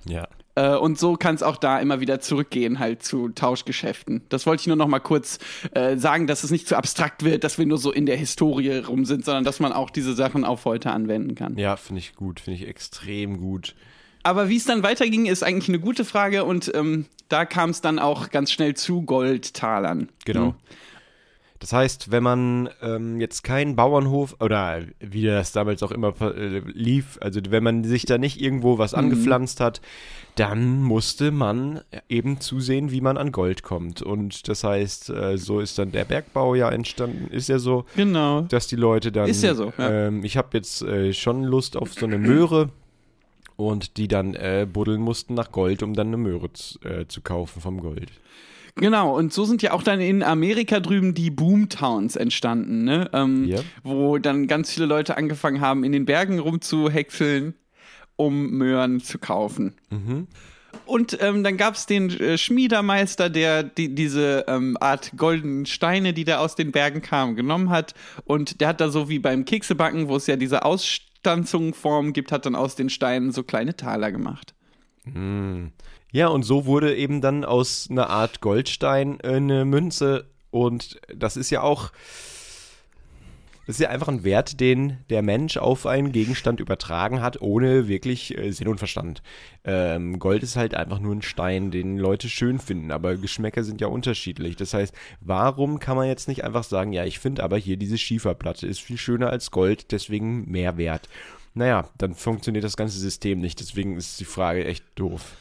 Ja. 0.08 0.28
Äh, 0.56 0.74
und 0.74 0.98
so 0.98 1.14
kann 1.14 1.34
es 1.34 1.42
auch 1.42 1.56
da 1.56 1.78
immer 1.78 2.00
wieder 2.00 2.18
zurückgehen, 2.18 2.78
halt 2.78 3.02
zu 3.02 3.28
Tauschgeschäften. 3.28 4.22
Das 4.28 4.46
wollte 4.46 4.62
ich 4.62 4.66
nur 4.66 4.76
noch 4.76 4.88
mal 4.88 4.98
kurz 4.98 5.38
äh, 5.72 5.96
sagen, 5.96 6.26
dass 6.26 6.42
es 6.42 6.50
nicht 6.50 6.66
zu 6.66 6.76
abstrakt 6.76 7.22
wird, 7.22 7.44
dass 7.44 7.58
wir 7.58 7.66
nur 7.66 7.78
so 7.78 7.92
in 7.92 8.06
der 8.06 8.16
Historie 8.16 8.78
rum 8.78 9.04
sind, 9.04 9.24
sondern 9.24 9.44
dass 9.44 9.60
man 9.60 9.72
auch 9.72 9.90
diese 9.90 10.14
Sachen 10.14 10.44
auf 10.44 10.64
heute 10.64 10.90
anwenden 10.90 11.34
kann. 11.34 11.56
Ja, 11.56 11.76
finde 11.76 12.00
ich 12.00 12.16
gut, 12.16 12.40
finde 12.40 12.60
ich 12.60 12.68
extrem 12.68 13.38
gut. 13.38 13.74
Aber 14.22 14.48
wie 14.48 14.56
es 14.56 14.64
dann 14.64 14.82
weiterging, 14.82 15.26
ist 15.26 15.44
eigentlich 15.44 15.68
eine 15.68 15.78
gute 15.78 16.04
Frage 16.04 16.44
und 16.44 16.72
ähm, 16.74 17.06
da 17.28 17.44
kam 17.44 17.70
es 17.70 17.80
dann 17.80 17.98
auch 18.00 18.30
ganz 18.30 18.50
schnell 18.50 18.74
zu 18.74 19.02
Goldtalern. 19.02 20.08
Genau. 20.24 20.56
Das 21.58 21.72
heißt, 21.72 22.10
wenn 22.10 22.22
man 22.22 22.68
ähm, 22.82 23.20
jetzt 23.20 23.42
keinen 23.42 23.76
Bauernhof 23.76 24.36
oder 24.40 24.82
wie 25.00 25.24
das 25.24 25.52
damals 25.52 25.82
auch 25.82 25.90
immer 25.92 26.14
äh, 26.20 26.60
lief, 26.66 27.18
also 27.20 27.40
wenn 27.48 27.62
man 27.62 27.84
sich 27.84 28.04
da 28.06 28.18
nicht 28.18 28.40
irgendwo 28.40 28.78
was 28.78 28.94
angepflanzt 28.94 29.60
hat, 29.60 29.80
dann 30.34 30.82
musste 30.82 31.30
man 31.30 31.80
eben 32.08 32.40
zusehen, 32.40 32.90
wie 32.90 33.00
man 33.00 33.16
an 33.16 33.32
Gold 33.32 33.62
kommt. 33.62 34.02
Und 34.02 34.48
das 34.48 34.64
heißt, 34.64 35.10
äh, 35.10 35.38
so 35.38 35.60
ist 35.60 35.78
dann 35.78 35.92
der 35.92 36.04
Bergbau 36.04 36.54
ja 36.54 36.70
entstanden. 36.70 37.28
Ist 37.30 37.48
ja 37.48 37.58
so, 37.58 37.86
Genau. 37.96 38.42
dass 38.42 38.66
die 38.66 38.76
Leute 38.76 39.12
dann. 39.12 39.28
Ist 39.28 39.42
ja 39.42 39.54
so, 39.54 39.72
ja. 39.78 40.08
Ähm, 40.08 40.24
ich 40.24 40.36
habe 40.36 40.48
jetzt 40.52 40.82
äh, 40.82 41.12
schon 41.14 41.42
Lust 41.42 41.76
auf 41.76 41.94
so 41.94 42.06
eine 42.06 42.18
Möhre. 42.18 42.70
Und 43.58 43.96
die 43.96 44.06
dann 44.06 44.34
äh, 44.34 44.66
buddeln 44.70 45.00
mussten 45.00 45.32
nach 45.32 45.50
Gold, 45.50 45.82
um 45.82 45.94
dann 45.94 46.08
eine 46.08 46.18
Möhre 46.18 46.50
äh, 46.84 47.06
zu 47.08 47.22
kaufen 47.22 47.62
vom 47.62 47.80
Gold. 47.80 48.10
Genau, 48.76 49.16
und 49.16 49.32
so 49.32 49.44
sind 49.44 49.62
ja 49.62 49.72
auch 49.72 49.82
dann 49.82 50.00
in 50.00 50.22
Amerika 50.22 50.80
drüben 50.80 51.14
die 51.14 51.30
Boomtowns 51.30 52.14
entstanden, 52.14 52.84
ne? 52.84 53.08
Ähm, 53.14 53.44
Ja. 53.46 53.60
Wo 53.82 54.18
dann 54.18 54.46
ganz 54.46 54.72
viele 54.72 54.86
Leute 54.86 55.16
angefangen 55.16 55.60
haben, 55.62 55.82
in 55.82 55.92
den 55.92 56.04
Bergen 56.04 56.38
rumzuhäckseln, 56.38 57.54
um 58.16 58.50
Möhren 58.50 59.00
zu 59.00 59.18
kaufen. 59.18 59.74
Und 60.84 61.18
ähm, 61.22 61.42
dann 61.42 61.56
gab 61.56 61.74
es 61.74 61.86
den 61.86 62.10
äh, 62.10 62.36
Schmiedermeister, 62.36 63.30
der 63.30 63.62
die, 63.62 63.94
diese 63.94 64.44
ähm, 64.46 64.76
Art 64.78 65.12
goldenen 65.16 65.64
Steine, 65.66 66.12
die 66.12 66.24
da 66.24 66.38
aus 66.38 66.54
den 66.54 66.70
Bergen 66.70 67.00
kamen, 67.00 67.34
genommen 67.34 67.70
hat. 67.70 67.94
Und 68.24 68.60
der 68.60 68.68
hat 68.68 68.80
da 68.80 68.90
so 68.90 69.08
wie 69.08 69.18
beim 69.18 69.46
Keksebacken, 69.46 70.08
wo 70.08 70.16
es 70.16 70.26
ja 70.26 70.36
diese 70.36 70.64
Ausstanzungsform 70.64 72.12
gibt, 72.12 72.30
hat 72.30 72.44
dann 72.46 72.54
aus 72.54 72.76
den 72.76 72.90
Steinen 72.90 73.32
so 73.32 73.42
kleine 73.42 73.74
Taler 73.74 74.12
gemacht. 74.12 74.54
Ja, 76.12 76.28
und 76.28 76.44
so 76.44 76.66
wurde 76.66 76.96
eben 76.96 77.20
dann 77.20 77.44
aus 77.44 77.88
einer 77.90 78.08
Art 78.08 78.40
Goldstein 78.40 79.20
äh, 79.20 79.34
eine 79.34 79.64
Münze. 79.64 80.26
Und 80.50 81.00
das 81.14 81.36
ist 81.36 81.50
ja 81.50 81.62
auch. 81.62 81.92
Das 83.66 83.76
ist 83.76 83.82
ja 83.82 83.90
einfach 83.90 84.06
ein 84.06 84.22
Wert, 84.22 84.60
den 84.60 84.98
der 85.10 85.22
Mensch 85.22 85.56
auf 85.56 85.86
einen 85.86 86.12
Gegenstand 86.12 86.60
übertragen 86.60 87.20
hat, 87.20 87.42
ohne 87.42 87.88
wirklich 87.88 88.38
äh, 88.38 88.52
Sinn 88.52 88.68
und 88.68 88.78
Verstand. 88.78 89.24
Ähm, 89.64 90.20
Gold 90.20 90.44
ist 90.44 90.54
halt 90.54 90.76
einfach 90.76 91.00
nur 91.00 91.12
ein 91.12 91.22
Stein, 91.22 91.72
den 91.72 91.98
Leute 91.98 92.28
schön 92.28 92.60
finden, 92.60 92.92
aber 92.92 93.16
Geschmäcker 93.16 93.64
sind 93.64 93.80
ja 93.80 93.88
unterschiedlich. 93.88 94.54
Das 94.54 94.72
heißt, 94.72 94.94
warum 95.20 95.80
kann 95.80 95.96
man 95.96 96.06
jetzt 96.06 96.28
nicht 96.28 96.44
einfach 96.44 96.62
sagen, 96.62 96.92
ja, 96.92 97.04
ich 97.04 97.18
finde 97.18 97.42
aber 97.42 97.56
hier 97.56 97.76
diese 97.76 97.98
Schieferplatte 97.98 98.68
ist 98.68 98.80
viel 98.80 98.98
schöner 98.98 99.30
als 99.30 99.50
Gold, 99.50 99.90
deswegen 99.90 100.48
mehr 100.48 100.76
wert. 100.76 101.08
Naja, 101.56 101.88
dann 101.96 102.14
funktioniert 102.14 102.64
das 102.64 102.76
ganze 102.76 102.98
System 102.98 103.40
nicht, 103.40 103.58
deswegen 103.60 103.96
ist 103.96 104.20
die 104.20 104.26
Frage 104.26 104.64
echt 104.66 104.84
doof. 104.94 105.32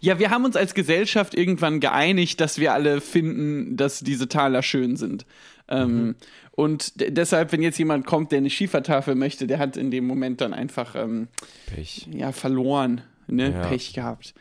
Ja, 0.00 0.18
wir 0.18 0.30
haben 0.30 0.44
uns 0.44 0.54
als 0.54 0.74
Gesellschaft 0.74 1.34
irgendwann 1.34 1.80
geeinigt, 1.80 2.40
dass 2.40 2.58
wir 2.58 2.74
alle 2.74 3.00
finden, 3.00 3.76
dass 3.78 4.00
diese 4.00 4.28
Taler 4.28 4.62
schön 4.62 4.96
sind. 4.96 5.24
Ähm, 5.68 6.14
und 6.52 7.00
d- 7.00 7.10
deshalb, 7.10 7.52
wenn 7.52 7.62
jetzt 7.62 7.78
jemand 7.78 8.04
kommt, 8.04 8.32
der 8.32 8.38
eine 8.38 8.50
Schiefertafel 8.50 9.14
möchte, 9.14 9.46
der 9.46 9.58
hat 9.58 9.78
in 9.78 9.90
dem 9.90 10.06
Moment 10.06 10.42
dann 10.42 10.52
einfach 10.52 10.94
ähm, 10.94 11.28
Pech. 11.66 12.06
ja 12.12 12.32
verloren, 12.32 13.00
ne? 13.26 13.52
Ja. 13.52 13.66
Pech 13.66 13.94
gehabt. 13.94 14.34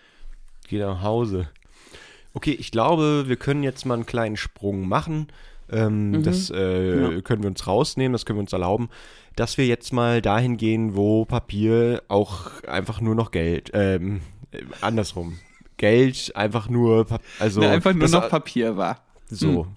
Geh 0.68 0.80
nach 0.80 1.02
Hause. 1.02 1.50
Okay, 2.34 2.52
ich 2.60 2.72
glaube, 2.72 3.26
wir 3.28 3.38
können 3.38 3.64
jetzt 3.64 3.86
mal 3.86 3.94
einen 3.94 4.06
kleinen 4.06 4.36
Sprung 4.38 4.88
machen. 4.88 5.28
Ähm, 5.72 6.24
Das 6.24 6.50
äh, 6.50 7.16
Ja. 7.16 7.22
können 7.22 7.44
wir 7.44 7.50
uns 7.50 7.66
rausnehmen, 7.68 8.14
das 8.14 8.26
können 8.26 8.38
wir 8.40 8.42
uns 8.42 8.54
erlauben, 8.54 8.90
dass 9.36 9.58
wir 9.58 9.66
jetzt 9.68 9.94
mal 9.94 10.22
dahin 10.22 10.58
gehen, 10.58 10.96
wo 10.96 11.26
Papier 11.26 12.02
auch 12.08 12.64
einfach 12.64 13.02
nur 13.02 13.16
noch 13.16 13.32
Geld, 13.32 13.72
ähm, 13.74 14.22
äh, 14.52 14.62
andersrum. 14.82 15.38
Geld 15.78 16.36
einfach 16.36 16.68
nur, 16.70 17.06
Pap 17.06 17.22
also 17.40 17.62
ne, 17.62 17.70
einfach 17.70 17.94
nur 17.94 18.02
das- 18.02 18.12
noch 18.12 18.30
Papier 18.30 18.76
war. 18.78 19.02
so. 19.30 19.68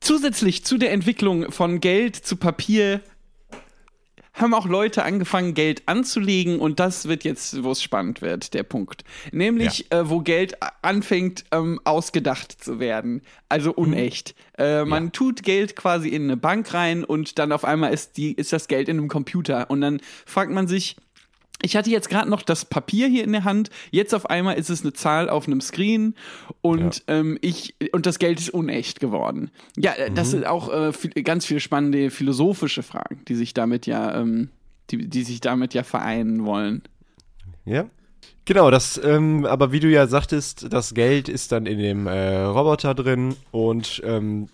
Zusätzlich 0.00 0.64
zu 0.66 0.76
der 0.76 0.92
Entwicklung 0.92 1.50
von 1.50 1.80
Geld 1.80 2.14
zu 2.16 2.36
Papier 2.36 3.00
haben 4.34 4.52
auch 4.52 4.66
Leute 4.66 5.04
angefangen, 5.04 5.54
Geld 5.54 5.82
anzulegen 5.86 6.58
und 6.58 6.80
das 6.80 7.06
wird 7.08 7.24
jetzt, 7.24 7.62
wo 7.62 7.70
es 7.70 7.82
spannend 7.82 8.20
wird, 8.20 8.52
der 8.52 8.64
Punkt. 8.64 9.04
Nämlich, 9.32 9.90
äh, 9.92 10.08
wo 10.10 10.20
Geld 10.20 10.56
anfängt, 10.82 11.44
ähm, 11.52 11.80
ausgedacht 11.84 12.52
zu 12.52 12.80
werden. 12.80 13.22
Also 13.48 13.72
unecht. 13.72 14.34
Äh, 14.58 14.84
man 14.84 15.04
Ja. 15.04 15.10
tut 15.10 15.42
Geld 15.44 15.76
quasi 15.76 16.08
in 16.08 16.24
eine 16.24 16.36
Bank 16.36 16.74
rein 16.74 17.04
und 17.04 17.38
dann 17.38 17.52
auf 17.52 17.64
einmal 17.64 17.92
ist, 17.94 18.16
die, 18.16 18.32
ist 18.32 18.52
das 18.52 18.66
Geld 18.68 18.88
in 18.88 18.98
einem 18.98 19.08
Computer. 19.08 19.70
Und 19.70 19.80
dann 19.80 20.00
fragt 20.26 20.50
man 20.50 20.66
sich, 20.66 20.96
ich 21.62 21.76
hatte 21.76 21.90
jetzt 21.90 22.10
gerade 22.10 22.28
noch 22.28 22.42
das 22.42 22.64
Papier 22.64 23.08
hier 23.08 23.24
in 23.24 23.32
der 23.32 23.44
Hand, 23.44 23.70
jetzt 23.90 24.14
auf 24.14 24.28
einmal 24.28 24.56
ist 24.56 24.70
es 24.70 24.82
eine 24.82 24.92
Zahl 24.92 25.28
auf 25.30 25.46
einem 25.46 25.60
Screen 25.60 26.14
und 26.60 27.02
ähm, 27.06 27.38
ich 27.40 27.74
und 27.92 28.06
das 28.06 28.18
Geld 28.18 28.38
ist 28.38 28.50
unecht 28.50 29.00
geworden. 29.00 29.50
Ja, 29.76 29.92
äh, 29.92 30.10
das 30.10 30.30
sind 30.30 30.46
auch 30.46 30.72
äh, 30.72 30.92
viel, 30.92 31.10
ganz 31.22 31.46
viele 31.46 31.60
spannende 31.60 32.10
philosophische 32.10 32.82
Fragen, 32.82 33.22
die 33.28 33.34
sich 33.34 33.54
damit 33.54 33.86
ja, 33.86 34.20
ähm, 34.20 34.50
die, 34.90 35.08
die 35.08 35.22
sich 35.22 35.40
damit 35.40 35.74
ja 35.74 35.82
vereinen 35.82 36.44
wollen. 36.44 36.82
Ja. 37.64 37.86
Genau, 38.46 38.70
das, 38.70 39.00
ähm, 39.02 39.46
aber 39.46 39.72
wie 39.72 39.80
du 39.80 39.88
ja 39.88 40.06
sagtest, 40.06 40.66
das 40.70 40.92
Geld 40.92 41.30
ist 41.30 41.50
dann 41.50 41.64
in 41.64 41.78
dem 41.78 42.06
äh, 42.06 42.42
Roboter 42.42 42.94
drin 42.94 43.36
und 43.52 44.02
ähm, 44.04 44.48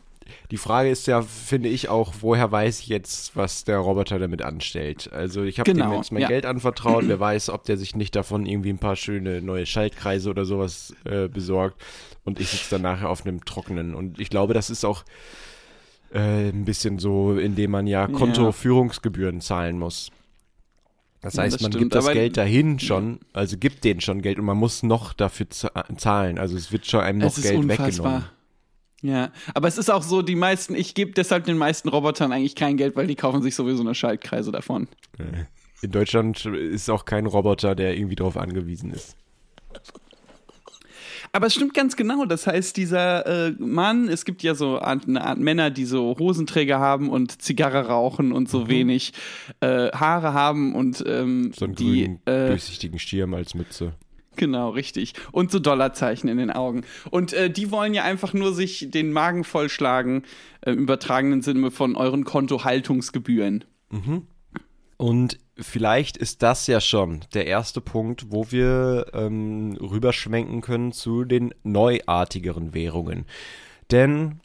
die 0.51 0.57
Frage 0.57 0.91
ist 0.91 1.07
ja, 1.07 1.23
finde 1.23 1.69
ich 1.69 1.89
auch, 1.89 2.13
woher 2.21 2.51
weiß 2.51 2.81
ich 2.81 2.87
jetzt, 2.89 3.37
was 3.37 3.65
der 3.65 3.79
Roboter 3.79 4.19
damit 4.19 4.43
anstellt? 4.43 5.11
Also 5.13 5.43
ich 5.43 5.59
habe 5.59 5.71
Genau, 5.73 5.91
dem 5.91 5.97
jetzt 5.99 6.13
mein 6.13 6.23
ja. 6.23 6.29
Geld 6.29 6.47
anvertraut, 6.47 7.05
wer 7.07 7.21
weiß, 7.21 7.51
ob 7.51 7.65
der 7.65 7.77
sich 7.77 7.95
nicht 7.97 8.15
davon 8.17 8.47
irgendwie 8.47 8.71
ein 8.71 8.79
paar 8.79 8.97
schöne 8.97 9.43
neue 9.43 9.67
Schaltkreise 9.67 10.31
oder 10.31 10.45
sowas 10.45 10.95
äh, 11.05 11.29
besorgt 11.29 11.81
und 12.25 12.41
ich 12.41 12.49
sitze 12.49 12.71
dann 12.71 12.83
nachher 12.83 13.09
auf 13.11 13.25
einem 13.27 13.45
trockenen. 13.45 13.95
Und 13.95 14.21
ich 14.21 14.31
glaube, 14.31 14.55
das 14.55 14.71
ist 14.71 14.85
auch 14.85 15.05
äh, 16.13 16.49
ein 16.49 16.65
bisschen 16.65 16.99
so, 16.99 17.39
indem 17.39 17.71
man 17.71 17.87
ja 17.87 18.07
Kontoführungsgebühren 18.07 19.41
zahlen 19.41 19.79
muss. 19.79 20.11
Das 21.23 21.37
heißt, 21.37 21.57
das 21.57 21.61
man 21.61 21.73
stimmt, 21.73 21.83
gibt 21.83 21.95
das 21.95 22.11
Geld 22.11 22.37
dahin 22.39 22.79
schon, 22.79 23.21
also 23.35 23.59
gibt 23.59 23.85
denen 23.85 24.01
schon 24.01 24.23
Geld 24.23 24.39
und 24.39 24.47
man 24.47 24.57
muss 24.57 24.83
noch 24.83 25.13
dafür 25.13 25.51
za- 25.51 25.71
zahlen. 25.99 26.39
Also 26.39 26.57
es 26.57 26.73
wird 26.73 26.87
schon 26.87 27.01
einem 27.01 27.19
noch 27.19 27.35
Geld 27.35 27.57
unfassbar. 27.59 27.87
weggenommen. 27.89 28.25
Ja, 29.03 29.31
aber 29.55 29.67
es 29.69 29.79
ist 29.79 29.91
auch 29.91 30.03
so, 30.03 30.21
die 30.23 30.37
meisten, 30.37 30.75
ich 30.75 30.95
gebe 30.95 31.13
deshalb 31.13 31.45
den 31.45 31.57
meisten 31.57 31.89
Robotern 31.89 32.33
eigentlich 32.33 32.55
kein 32.55 32.77
Geld, 32.77 32.97
weil 32.97 33.07
die 33.07 33.15
kaufen 33.17 33.41
sich 33.43 33.55
sowieso 33.55 33.81
eine 33.83 33.95
Schaltkreise 33.95 34.53
davon. 34.53 34.89
In 35.83 35.91
Deutschland 35.91 36.45
ist 36.45 36.91
auch 36.91 37.07
kein 37.07 37.25
Roboter, 37.27 37.75
der 37.75 37.97
irgendwie 37.97 38.17
darauf 38.17 38.37
angewiesen 38.37 38.93
ist. 38.93 39.17
Aber 41.33 41.47
es 41.47 41.55
stimmt 41.55 41.75
ganz 41.75 41.97
genau. 41.97 42.25
Das 42.25 42.47
heißt, 42.47 42.77
dieser 42.77 43.49
äh, 43.49 43.55
Mann, 43.59 44.09
es 44.09 44.25
gibt 44.25 44.43
ja 44.43 44.55
so 44.55 44.81
Art- 44.81 45.07
eine 45.07 45.23
Art 45.25 45.39
Männer, 45.39 45.71
die 45.71 45.85
so 45.85 46.17
Hosenträger 46.19 46.81
haben 46.81 47.09
und 47.09 47.41
Zigarre 47.41 47.87
rauchen 47.87 48.33
und 48.33 48.49
so 48.49 48.69
wenig 48.69 49.13
äh, 49.61 49.91
Haare 49.93 50.35
haben 50.35 50.75
und 50.75 51.05
ähm, 51.07 51.43
Mhm. 51.43 51.53
So 51.53 51.65
einen 51.67 51.75
die 51.77 51.85
grünen, 52.03 52.21
äh, 52.27 52.49
durchsichtigen 52.49 52.99
Schirm 52.99 53.35
als 53.35 53.55
Mütze. 53.55 53.93
Genau, 54.37 54.71
richtig. 54.71 55.15
Und 55.33 55.51
so 55.51 55.59
Dollarzeichen 55.59 56.29
in 56.29 56.39
den 56.39 56.51
Augen. 56.51 56.85
Und 57.11 57.33
äh, 57.33 57.51
die 57.51 57.71
wollen 57.71 57.95
ja 57.95 58.05
einfach 58.05 58.33
nur 58.33 58.55
sich 58.55 58.91
den 58.91 59.13
Magen 59.13 59.45
vollschlagen, 59.45 60.23
äh, 60.61 60.73
im 60.73 60.79
übertragenen 60.79 61.43
Sinne 61.43 61.71
von 61.71 61.97
euren 61.97 62.25
Kontohaltungsgebühren. 62.25 63.65
Und 64.97 65.39
vielleicht 65.59 66.17
ist 66.17 66.43
das 66.43 66.67
ja 66.67 66.81
schon 66.81 67.21
der 67.35 67.47
erste 67.47 67.81
Punkt, 67.81 68.27
wo 68.31 68.51
wir 68.51 69.07
ähm, 69.15 69.77
rüberschwenken 69.81 70.61
können 70.61 70.93
zu 70.93 71.25
den 71.25 71.55
neuartigeren 71.63 72.75
Währungen. 72.75 73.25
Denn 73.91 74.41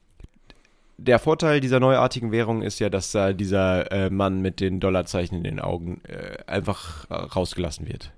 der 0.97 1.19
Vorteil 1.19 1.59
dieser 1.59 1.79
neuartigen 1.79 2.31
Währung 2.31 2.61
ist 2.61 2.79
ja, 2.79 2.89
dass 2.89 3.11
da 3.11 3.33
dieser 3.33 3.91
äh, 3.91 4.09
Mann 4.09 4.41
mit 4.41 4.59
den 4.59 4.79
Dollarzeichen 4.79 5.37
in 5.37 5.43
den 5.43 5.59
Augen 5.59 6.01
äh, 6.05 6.37
einfach 6.47 7.09
äh, 7.09 7.15
rausgelassen 7.15 7.87
wird. 7.87 8.13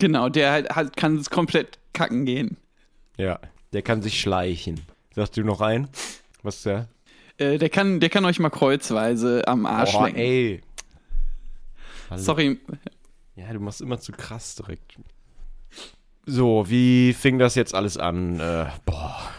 Genau, 0.00 0.28
der 0.28 0.50
halt, 0.50 0.70
halt 0.74 0.96
kann 0.96 1.16
es 1.16 1.30
komplett 1.30 1.78
kacken 1.92 2.24
gehen. 2.24 2.56
Ja, 3.16 3.38
der 3.72 3.82
kann 3.82 4.02
sich 4.02 4.20
schleichen. 4.20 4.80
Sagst 5.14 5.36
du 5.36 5.42
noch 5.44 5.60
ein? 5.60 5.88
Was 6.42 6.56
ist 6.56 6.66
der? 6.66 6.88
Äh, 7.38 7.58
der, 7.58 7.68
kann, 7.68 8.00
der 8.00 8.08
kann 8.10 8.24
euch 8.24 8.38
mal 8.40 8.50
kreuzweise 8.50 9.46
am 9.46 9.64
Arsch 9.66 9.94
Oh, 9.94 10.04
lecken. 10.04 10.18
ey. 10.18 10.60
Hallo. 12.10 12.20
Sorry, 12.22 12.58
Ja, 13.36 13.52
du 13.52 13.60
machst 13.60 13.80
immer 13.80 14.00
zu 14.00 14.10
krass 14.12 14.56
direkt. 14.56 14.96
So, 16.26 16.64
wie 16.68 17.12
fing 17.12 17.38
das 17.38 17.54
jetzt 17.54 17.74
alles 17.74 17.96
an? 17.96 18.40
Äh, 18.40 18.66
boah. 18.84 19.30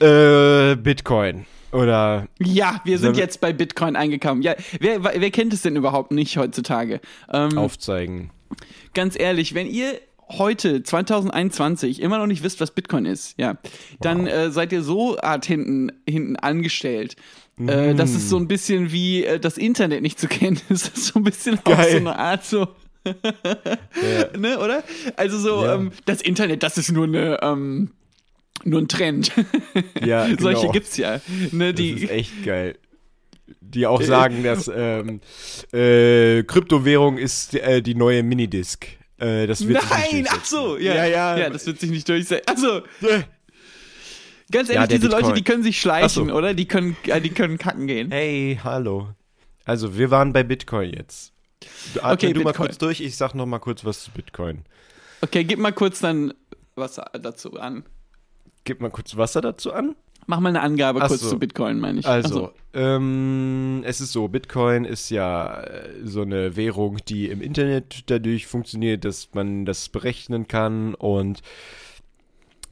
Äh, 0.00 0.76
Bitcoin. 0.76 1.46
Oder 1.72 2.26
Ja, 2.38 2.80
wir 2.84 2.98
sind 2.98 3.16
jetzt 3.16 3.40
bei 3.40 3.52
Bitcoin 3.52 3.96
eingekommen. 3.96 4.42
Ja, 4.42 4.54
wer, 4.80 5.04
wer 5.04 5.30
kennt 5.30 5.52
es 5.52 5.62
denn 5.62 5.76
überhaupt 5.76 6.10
nicht 6.12 6.36
heutzutage? 6.36 7.00
Ähm, 7.32 7.56
aufzeigen. 7.56 8.30
ganz 8.94 9.18
ehrlich, 9.18 9.54
wenn 9.54 9.66
ihr 9.68 10.00
heute 10.28 10.82
2021 10.82 12.00
immer 12.00 12.18
noch 12.18 12.26
nicht 12.26 12.42
wisst, 12.42 12.60
was 12.60 12.70
Bitcoin 12.72 13.04
ist, 13.04 13.34
ja, 13.38 13.56
dann 14.00 14.26
äh, 14.26 14.50
seid 14.50 14.72
ihr 14.72 14.82
so 14.82 15.18
art 15.18 15.44
hinten 15.44 15.90
hinten 16.08 16.36
angestellt. 16.36 17.16
Äh, 17.58 17.94
das 17.94 18.12
ist 18.12 18.28
so 18.28 18.36
ein 18.36 18.46
bisschen 18.48 18.90
wie 18.92 19.24
äh, 19.24 19.38
das 19.40 19.58
Internet 19.58 20.02
nicht 20.02 20.18
zu 20.18 20.28
kennen. 20.28 20.60
Das 20.68 20.88
ist 20.88 21.06
so 21.06 21.18
ein 21.20 21.24
bisschen 21.24 21.58
auch 21.60 21.64
Geil. 21.76 21.90
so 21.92 21.96
eine 21.98 22.16
Art 22.16 22.44
so, 22.44 22.68
ne, 24.38 24.58
oder? 24.58 24.82
Also 25.16 25.38
so 25.38 25.64
Ja. 25.64 25.74
ähm, 25.74 25.90
das 26.06 26.22
Internet, 26.22 26.62
das 26.62 26.78
ist 26.78 26.90
nur 26.92 27.04
eine 27.04 27.38
ähm, 27.42 27.90
nur 28.64 28.80
ein 28.80 28.88
Trend. 28.88 29.32
Ja, 30.04 30.26
genau. 30.28 30.40
Solche 30.42 30.68
gibt's 30.68 30.96
ja. 30.96 31.20
Ne, 31.52 31.72
Das 31.72 31.80
die, 31.80 31.90
ist 32.04 32.10
echt 32.10 32.44
geil. 32.44 32.76
Die 33.60 33.86
auch 33.86 34.02
sagen, 34.02 34.42
dass 34.42 34.70
ähm, 34.74 35.20
äh, 35.72 36.42
Kryptowährung 36.44 37.18
ist 37.18 37.54
äh, 37.54 37.82
die 37.82 37.94
neue 37.94 38.22
Minidisc. 38.22 38.86
Äh, 39.18 39.46
das 39.46 39.66
wird 39.66 39.80
sich 39.82 39.90
nicht 39.90 40.12
Nein, 40.12 40.26
ach 40.30 40.44
so, 40.44 40.76
ja, 40.78 40.94
ja, 40.94 41.06
ja. 41.06 41.38
ja, 41.38 41.50
das 41.50 41.66
wird 41.66 41.78
sich 41.80 41.90
nicht 41.90 42.08
durchsetzen. 42.08 42.44
Also, 42.48 42.78
Äh, 43.02 43.22
ganz 44.50 44.68
Ja, 44.68 44.74
ehrlich, 44.76 44.88
der 44.88 44.98
diese 44.98 45.06
Leute, 45.08 45.16
Bitcoin. 45.16 45.34
die 45.36 45.44
können 45.44 45.62
sich 45.62 45.80
schleichen, 45.80 46.28
so. 46.28 46.34
oder? 46.34 46.54
Die 46.54 46.66
können, 46.66 46.96
äh, 47.06 47.20
die 47.20 47.30
können 47.30 47.58
kacken 47.58 47.86
gehen. 47.86 48.10
Hey, 48.10 48.58
hallo. 48.64 49.08
Also, 49.64 49.96
wir 49.96 50.10
waren 50.10 50.32
bei 50.32 50.42
Bitcoin 50.42 50.92
jetzt. 50.92 51.32
Atme 51.96 52.12
Okay, 52.14 52.32
du 52.32 52.40
mal 52.40 52.50
Bitcoin. 52.50 52.66
kurz 52.68 52.78
durch, 52.78 53.00
ich 53.00 53.16
sag 53.16 53.34
noch 53.34 53.46
mal 53.46 53.58
kurz 53.58 53.84
was 53.84 54.02
zu 54.04 54.10
Bitcoin. 54.10 54.64
Okay, 55.20 55.44
gib 55.44 55.58
mal 55.58 55.72
kurz 55.72 56.00
dann 56.00 56.32
was 56.76 56.98
dazu 57.20 57.58
an. 57.60 57.84
Gib 58.64 58.80
mal 58.80 58.90
kurz 58.90 59.16
Wasser 59.16 59.40
dazu 59.40 59.72
an. 59.72 59.96
Mach 60.26 60.38
mal 60.40 60.50
eine 60.50 60.60
Angabe 60.60 61.00
Ach 61.02 61.08
kurz 61.08 61.22
so. 61.22 61.30
zu 61.30 61.38
Bitcoin, 61.38 61.80
meine 61.80 62.00
ich. 62.00 62.06
Also, 62.06 62.52
Ach 62.52 62.60
ähm, 62.72 63.82
es 63.84 64.00
ist 64.00 64.12
so, 64.12 64.28
Bitcoin 64.28 64.84
ist 64.84 65.10
ja 65.10 65.60
äh, 65.62 65.88
so 66.04 66.22
eine 66.22 66.56
Währung, 66.56 66.98
die 67.08 67.28
im 67.28 67.40
Internet 67.42 68.10
dadurch 68.10 68.46
funktioniert, 68.46 69.04
dass 69.04 69.30
man 69.34 69.64
das 69.64 69.88
berechnen 69.88 70.46
kann 70.46 70.94
und 70.94 71.40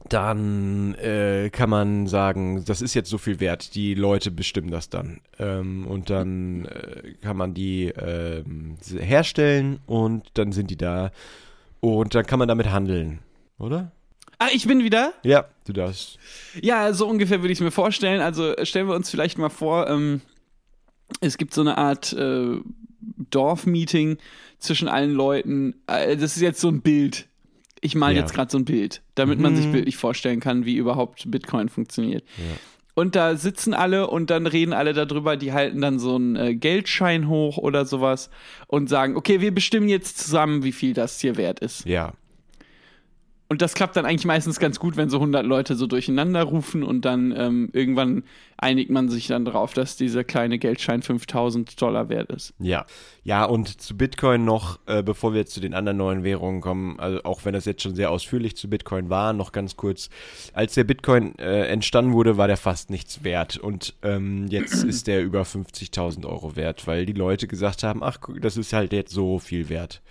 dann 0.07 0.95
äh, 0.95 1.49
kann 1.51 1.69
man 1.69 2.07
sagen, 2.07 2.63
das 2.65 2.81
ist 2.81 2.93
jetzt 2.93 3.09
so 3.09 3.17
viel 3.17 3.39
wert, 3.41 3.75
die 3.75 3.93
Leute 3.93 4.31
bestimmen 4.31 4.71
das 4.71 4.89
dann. 4.89 5.19
Ähm, 5.37 5.85
und 5.85 6.09
dann 6.09 6.65
äh, 6.65 7.13
kann 7.21 7.35
man 7.35 7.53
die 7.53 7.87
ähm, 7.87 8.77
herstellen 8.97 9.79
und 9.85 10.23
dann 10.35 10.53
sind 10.53 10.71
die 10.71 10.77
da 10.77 11.11
Und 11.81 12.15
dann 12.15 12.25
kann 12.25 12.39
man 12.39 12.47
damit 12.47 12.71
handeln, 12.71 13.19
oder? 13.57 13.91
Ah, 14.39 14.47
ich 14.53 14.65
bin 14.67 14.83
wieder. 14.83 15.13
Ja, 15.23 15.45
du 15.65 15.73
darfst. 15.73 16.17
Ja, 16.61 16.93
so 16.93 17.07
ungefähr 17.07 17.41
würde 17.41 17.51
ich 17.51 17.59
es 17.59 17.63
mir 17.63 17.71
vorstellen. 17.71 18.21
Also 18.21 18.53
stellen 18.63 18.87
wir 18.87 18.95
uns 18.95 19.09
vielleicht 19.09 19.37
mal 19.37 19.49
vor, 19.49 19.87
ähm, 19.89 20.21
es 21.19 21.37
gibt 21.37 21.53
so 21.53 21.61
eine 21.61 21.77
Art 21.77 22.13
äh, 22.13 22.57
Dorfmeeting 23.29 24.17
zwischen 24.59 24.87
allen 24.87 25.11
Leuten. 25.11 25.75
Äh, 25.87 26.15
das 26.17 26.35
ist 26.35 26.41
jetzt 26.41 26.61
so 26.61 26.69
ein 26.69 26.81
Bild. 26.81 27.27
Ich 27.81 27.95
male 27.95 28.15
Ja. 28.15 28.21
jetzt 28.21 28.33
gerade 28.33 28.51
so 28.51 28.57
ein 28.57 28.65
Bild, 28.65 29.01
damit 29.15 29.39
man 29.39 29.55
sich 29.55 29.67
Mhm. 29.67 29.71
bildlich 29.71 29.97
vorstellen 29.97 30.39
kann, 30.39 30.65
wie 30.65 30.75
überhaupt 30.75 31.29
Bitcoin 31.31 31.69
funktioniert. 31.69 32.23
Und 32.93 33.15
da 33.15 33.37
sitzen 33.37 33.73
alle 33.73 34.07
und 34.07 34.29
dann 34.29 34.45
reden 34.47 34.73
alle 34.73 34.91
darüber, 34.93 35.37
die 35.37 35.53
halten 35.53 35.79
dann 35.79 35.99
so 35.99 36.15
einen 36.15 36.35
äh, 36.35 36.55
Geldschein 36.55 37.29
hoch 37.29 37.57
oder 37.57 37.85
sowas 37.85 38.29
und 38.67 38.89
sagen, 38.89 39.15
okay, 39.15 39.39
wir 39.39 39.53
bestimmen 39.53 39.87
jetzt 39.87 40.17
zusammen, 40.17 40.63
wie 40.63 40.73
viel 40.73 40.93
das 40.93 41.21
hier 41.21 41.37
wert 41.37 41.59
ist. 41.61 41.85
Ja. 41.85 42.13
Und 43.51 43.63
das 43.63 43.73
klappt 43.73 43.95
dann 43.95 44.05
eigentlich 44.05 44.27
meistens 44.27 44.59
ganz 44.59 44.79
gut, 44.79 44.95
wenn 44.95 45.09
so 45.09 45.17
100 45.17 45.43
Leute 45.43 45.75
so 45.75 45.87
durcheinander 45.87 46.43
rufen 46.43 46.83
und 46.83 47.03
dann 47.03 47.33
ähm, 47.35 47.69
irgendwann 47.73 48.23
einigt 48.57 48.91
man 48.91 49.09
sich 49.09 49.25
dann 49.25 49.43
darauf, 49.43 49.73
dass 49.73 49.95
dieser 49.95 50.23
kleine 50.23 50.59
Geldschein 50.59 51.01
5000 51.01 51.81
Dollar 51.81 52.09
wert 52.09 52.29
ist. 52.29 52.53
Ja. 52.59 52.85
Ja, 53.23 53.45
und 53.45 53.81
zu 53.81 53.97
Bitcoin 53.97 54.45
noch, 54.45 54.77
äh, 54.85 55.01
bevor 55.01 55.33
wir 55.33 55.39
jetzt 55.39 55.53
zu 55.53 55.61
den 55.61 55.73
anderen 55.73 55.97
neuen 55.97 56.23
Währungen 56.23 56.61
kommen, 56.61 56.99
also 56.99 57.23
auch 57.23 57.43
wenn 57.43 57.53
das 57.53 57.65
jetzt 57.65 57.81
schon 57.81 57.95
sehr 57.95 58.11
ausführlich 58.11 58.55
zu 58.55 58.69
Bitcoin 58.69 59.09
war, 59.09 59.33
noch 59.33 59.51
ganz 59.51 59.75
kurz. 59.75 60.11
Als 60.53 60.75
der 60.75 60.83
Bitcoin 60.83 61.35
äh, 61.39 61.65
entstanden 61.69 62.13
wurde, 62.13 62.37
war 62.37 62.45
der 62.45 62.57
fast 62.57 62.91
nichts 62.91 63.23
wert. 63.23 63.57
Und 63.57 63.95
ähm, 64.03 64.45
jetzt 64.49 64.83
ist 64.83 65.07
der 65.07 65.23
über 65.23 65.41
50.000 65.41 66.23
Euro 66.27 66.55
wert, 66.55 66.85
weil 66.85 67.07
die 67.07 67.13
Leute 67.13 67.47
gesagt 67.47 67.81
haben, 67.81 68.03
ach, 68.03 68.19
das 68.39 68.57
ist 68.57 68.73
halt 68.73 68.93
jetzt 68.93 69.11
so 69.11 69.39
viel 69.39 69.69
wert. 69.69 70.03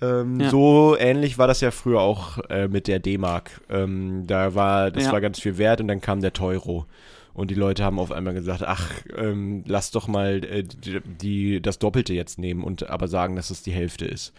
Ähm, 0.00 0.40
Ja. 0.40 0.50
So 0.50 0.96
ähnlich 0.98 1.38
war 1.38 1.46
das 1.46 1.60
ja 1.60 1.70
früher 1.70 2.00
auch 2.00 2.38
äh, 2.50 2.68
mit 2.68 2.86
der 2.88 2.98
D-Mark. 2.98 3.60
Ähm, 3.70 4.24
da 4.26 4.54
war, 4.54 4.90
das 4.90 5.04
Ja. 5.04 5.12
war 5.12 5.20
ganz 5.20 5.40
viel 5.40 5.58
wert 5.58 5.80
und 5.80 5.88
dann 5.88 6.00
kam 6.00 6.20
der 6.20 6.32
Teuro. 6.32 6.86
Und 7.32 7.50
die 7.50 7.54
Leute 7.54 7.84
haben 7.84 7.98
auf 7.98 8.12
einmal 8.12 8.32
gesagt, 8.32 8.62
ach, 8.62 8.90
ähm, 9.16 9.62
lass 9.66 9.90
doch 9.90 10.08
mal 10.08 10.42
äh, 10.44 10.62
die, 10.62 11.00
die, 11.04 11.60
das 11.60 11.78
Doppelte 11.78 12.14
jetzt 12.14 12.38
nehmen 12.38 12.64
und 12.64 12.88
aber 12.88 13.08
sagen, 13.08 13.36
dass 13.36 13.50
es 13.50 13.62
die 13.62 13.72
Hälfte 13.72 14.06
ist. 14.06 14.32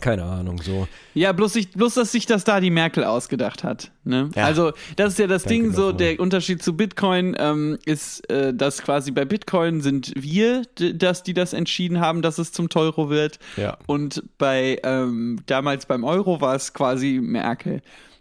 Keine 0.00 0.24
Ahnung, 0.24 0.60
so. 0.60 0.86
Ja, 1.14 1.32
bloß, 1.32 1.56
ich, 1.56 1.70
bloß 1.70 1.94
dass 1.94 2.12
sich 2.12 2.26
das 2.26 2.44
da 2.44 2.60
die 2.60 2.70
Merkel 2.70 3.04
ausgedacht 3.04 3.64
hat. 3.64 3.90
Ne? 4.04 4.30
Ja. 4.36 4.44
Also, 4.44 4.72
das 4.96 5.14
ist 5.14 5.18
ja 5.18 5.26
das 5.26 5.44
Ding, 5.44 5.72
so 5.72 5.92
der 5.92 6.20
Unterschied 6.20 6.62
zu 6.62 6.76
Bitcoin 6.76 7.34
ähm, 7.38 7.78
ist, 7.86 8.28
äh, 8.30 8.52
dass 8.52 8.82
quasi 8.82 9.10
bei 9.10 9.24
Bitcoin 9.24 9.80
sind 9.80 10.12
wir, 10.14 10.62
dass 10.76 11.22
die 11.22 11.34
das 11.34 11.52
entschieden 11.52 12.00
haben, 12.00 12.22
dass 12.22 12.38
es 12.38 12.52
zum 12.52 12.68
Teuro 12.68 13.08
wird. 13.08 13.38
Ja. 13.56 13.78
Und 13.86 14.22
bei 14.36 14.78
ähm, 14.84 15.40
damals 15.46 15.86
beim 15.86 16.04
Euro 16.04 16.40
war 16.40 16.54
es 16.54 16.74
quasi 16.74 17.18
Merkel. 17.22 17.80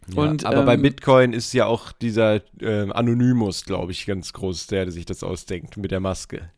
Ja, 0.09 0.21
Und, 0.21 0.45
aber 0.45 0.63
bei 0.63 0.75
ähm, 0.75 0.81
Bitcoin 0.83 1.33
ist 1.33 1.53
ja 1.53 1.65
auch 1.65 1.91
dieser 1.91 2.41
ähm, 2.61 2.93
Anonymous, 2.93 3.65
glaube 3.65 3.91
ich, 3.91 4.05
ganz 4.05 4.31
groß, 4.31 4.67
der 4.67 4.89
sich 4.91 5.05
das 5.05 5.21
ausdenkt 5.21 5.75
mit 5.77 5.91
der 5.91 5.99
Maske. 5.99 6.49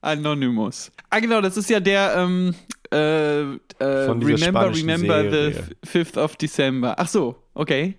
Anonymous. 0.00 0.90
Ah, 1.10 1.20
genau, 1.20 1.40
das 1.40 1.56
ist 1.56 1.70
ja 1.70 1.78
der, 1.78 2.14
ähm, 2.16 2.54
äh, 2.92 3.54
äh, 3.78 3.84
Remember, 3.84 4.74
Remember 4.74 5.30
Serie. 5.30 5.54
the 5.82 5.98
5th 5.98 6.18
of 6.18 6.36
December. 6.36 6.94
Ach 6.98 7.08
so, 7.08 7.36
okay. 7.54 7.94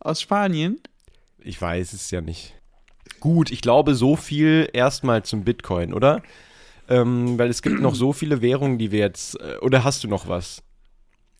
Aus 0.00 0.20
Spanien? 0.20 0.80
Ich 1.38 1.60
weiß 1.60 1.92
es 1.92 2.10
ja 2.10 2.20
nicht. 2.20 2.54
Gut, 3.20 3.50
ich 3.50 3.60
glaube 3.60 3.94
so 3.94 4.16
viel 4.16 4.68
erstmal 4.72 5.22
zum 5.24 5.44
Bitcoin, 5.44 5.92
oder? 5.92 6.22
Ähm, 6.88 7.38
weil 7.38 7.50
es 7.50 7.62
gibt 7.62 7.80
noch 7.80 7.94
so 7.94 8.12
viele 8.12 8.40
Währungen, 8.42 8.78
die 8.78 8.90
wir 8.90 9.00
jetzt. 9.00 9.38
Äh, 9.40 9.58
oder 9.60 9.84
hast 9.84 10.02
du 10.02 10.08
noch 10.08 10.26
was? 10.26 10.62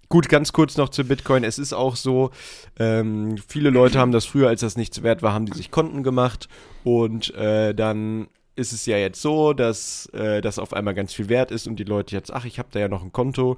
Gut, 0.08 0.28
ganz 0.28 0.52
kurz 0.52 0.76
noch 0.76 0.88
zu 0.88 1.04
Bitcoin. 1.04 1.44
Es 1.44 1.58
ist 1.58 1.72
auch 1.72 1.96
so, 1.96 2.30
ähm, 2.78 3.36
viele 3.46 3.70
Leute 3.70 3.98
haben 3.98 4.12
das 4.12 4.26
früher, 4.26 4.48
als 4.48 4.60
das 4.60 4.76
nichts 4.76 5.02
wert 5.02 5.22
war, 5.22 5.32
haben 5.32 5.46
die 5.46 5.56
sich 5.56 5.70
Konten 5.70 6.02
gemacht 6.02 6.48
und 6.82 7.32
äh, 7.34 7.74
dann 7.74 8.26
ist 8.60 8.72
es 8.72 8.86
ja 8.86 8.98
jetzt 8.98 9.20
so, 9.20 9.54
dass 9.54 10.06
äh, 10.12 10.40
das 10.40 10.58
auf 10.58 10.74
einmal 10.74 10.94
ganz 10.94 11.14
viel 11.14 11.28
wert 11.28 11.50
ist 11.50 11.66
und 11.66 11.76
die 11.76 11.84
Leute 11.84 12.14
jetzt, 12.14 12.32
ach, 12.32 12.44
ich 12.44 12.58
habe 12.58 12.68
da 12.70 12.78
ja 12.78 12.88
noch 12.88 13.02
ein 13.02 13.12
Konto 13.12 13.56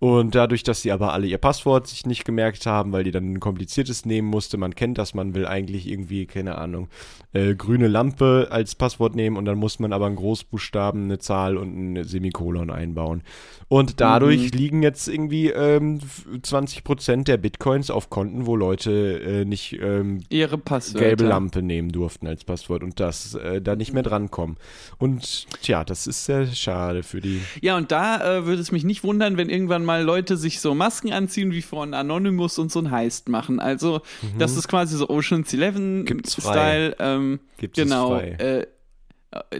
und 0.00 0.34
dadurch, 0.34 0.62
dass 0.62 0.82
sie 0.82 0.92
aber 0.92 1.12
alle 1.12 1.26
ihr 1.26 1.38
Passwort 1.38 1.88
sich 1.88 2.06
nicht 2.06 2.24
gemerkt 2.24 2.66
haben, 2.66 2.92
weil 2.92 3.04
die 3.04 3.10
dann 3.10 3.32
ein 3.32 3.40
kompliziertes 3.40 4.04
nehmen 4.04 4.28
musste, 4.28 4.56
man 4.56 4.74
kennt 4.74 4.96
das, 4.96 5.12
man 5.12 5.34
will 5.34 5.46
eigentlich 5.46 5.88
irgendwie, 5.88 6.26
keine 6.26 6.56
Ahnung, 6.58 6.88
äh, 7.32 7.54
grüne 7.54 7.88
Lampe 7.88 8.48
als 8.50 8.74
Passwort 8.74 9.16
nehmen 9.16 9.36
und 9.36 9.44
dann 9.44 9.58
muss 9.58 9.80
man 9.80 9.92
aber 9.92 10.06
einen 10.06 10.16
Großbuchstaben, 10.16 11.04
eine 11.04 11.18
Zahl 11.18 11.56
und 11.56 11.76
ein 11.76 12.04
Semikolon 12.04 12.70
einbauen. 12.70 13.22
Und 13.68 14.00
dadurch 14.00 14.54
liegen 14.54 14.82
jetzt 14.82 15.08
irgendwie 15.08 15.50
ähm, 15.50 16.00
20% 16.32 17.24
der 17.24 17.36
Bitcoins 17.36 17.90
auf 17.90 18.08
Konten, 18.08 18.46
wo 18.46 18.56
Leute 18.56 19.20
äh, 19.20 19.44
nicht 19.44 19.78
ähm, 19.82 20.22
Ihre 20.30 20.56
Passwörter. 20.56 21.06
gelbe 21.06 21.24
Lampe 21.24 21.60
nehmen 21.60 21.92
durften 21.92 22.26
als 22.26 22.44
Passwort 22.44 22.82
und 22.82 22.98
das 22.98 23.34
äh, 23.34 23.60
da 23.60 23.76
nicht 23.76 23.92
mehr 23.92 24.02
drankommen. 24.02 24.56
Und 24.96 25.46
tja, 25.60 25.84
das 25.84 26.06
ist 26.06 26.24
sehr 26.24 26.46
schade 26.46 27.02
für 27.02 27.20
die. 27.20 27.42
Ja, 27.60 27.76
und 27.76 27.92
da 27.92 28.38
äh, 28.38 28.46
würde 28.46 28.62
es 28.62 28.72
mich 28.72 28.84
nicht 28.84 29.04
wundern, 29.04 29.36
wenn 29.36 29.50
irgendwann 29.50 29.84
mal 29.88 30.02
Leute 30.04 30.36
sich 30.36 30.60
so 30.60 30.74
Masken 30.74 31.12
anziehen 31.12 31.50
wie 31.50 31.62
von 31.62 31.94
Anonymous 31.94 32.58
und 32.58 32.70
so 32.70 32.78
ein 32.78 32.90
Heist 32.92 33.28
machen. 33.28 33.58
Also, 33.58 34.02
das 34.38 34.56
ist 34.56 34.68
quasi 34.68 34.96
so 34.96 35.08
Ocean's 35.08 35.52
Eleven 35.52 36.00
Mhm. 36.00 36.04
Gibt's 36.04 36.34
frei. 36.34 36.52
Style. 36.92 36.96
Ähm, 37.00 37.40
Gibt 37.58 37.76
es 37.78 37.84
genau. 37.84 38.10
frei. 38.10 38.28
Äh, 38.32 38.66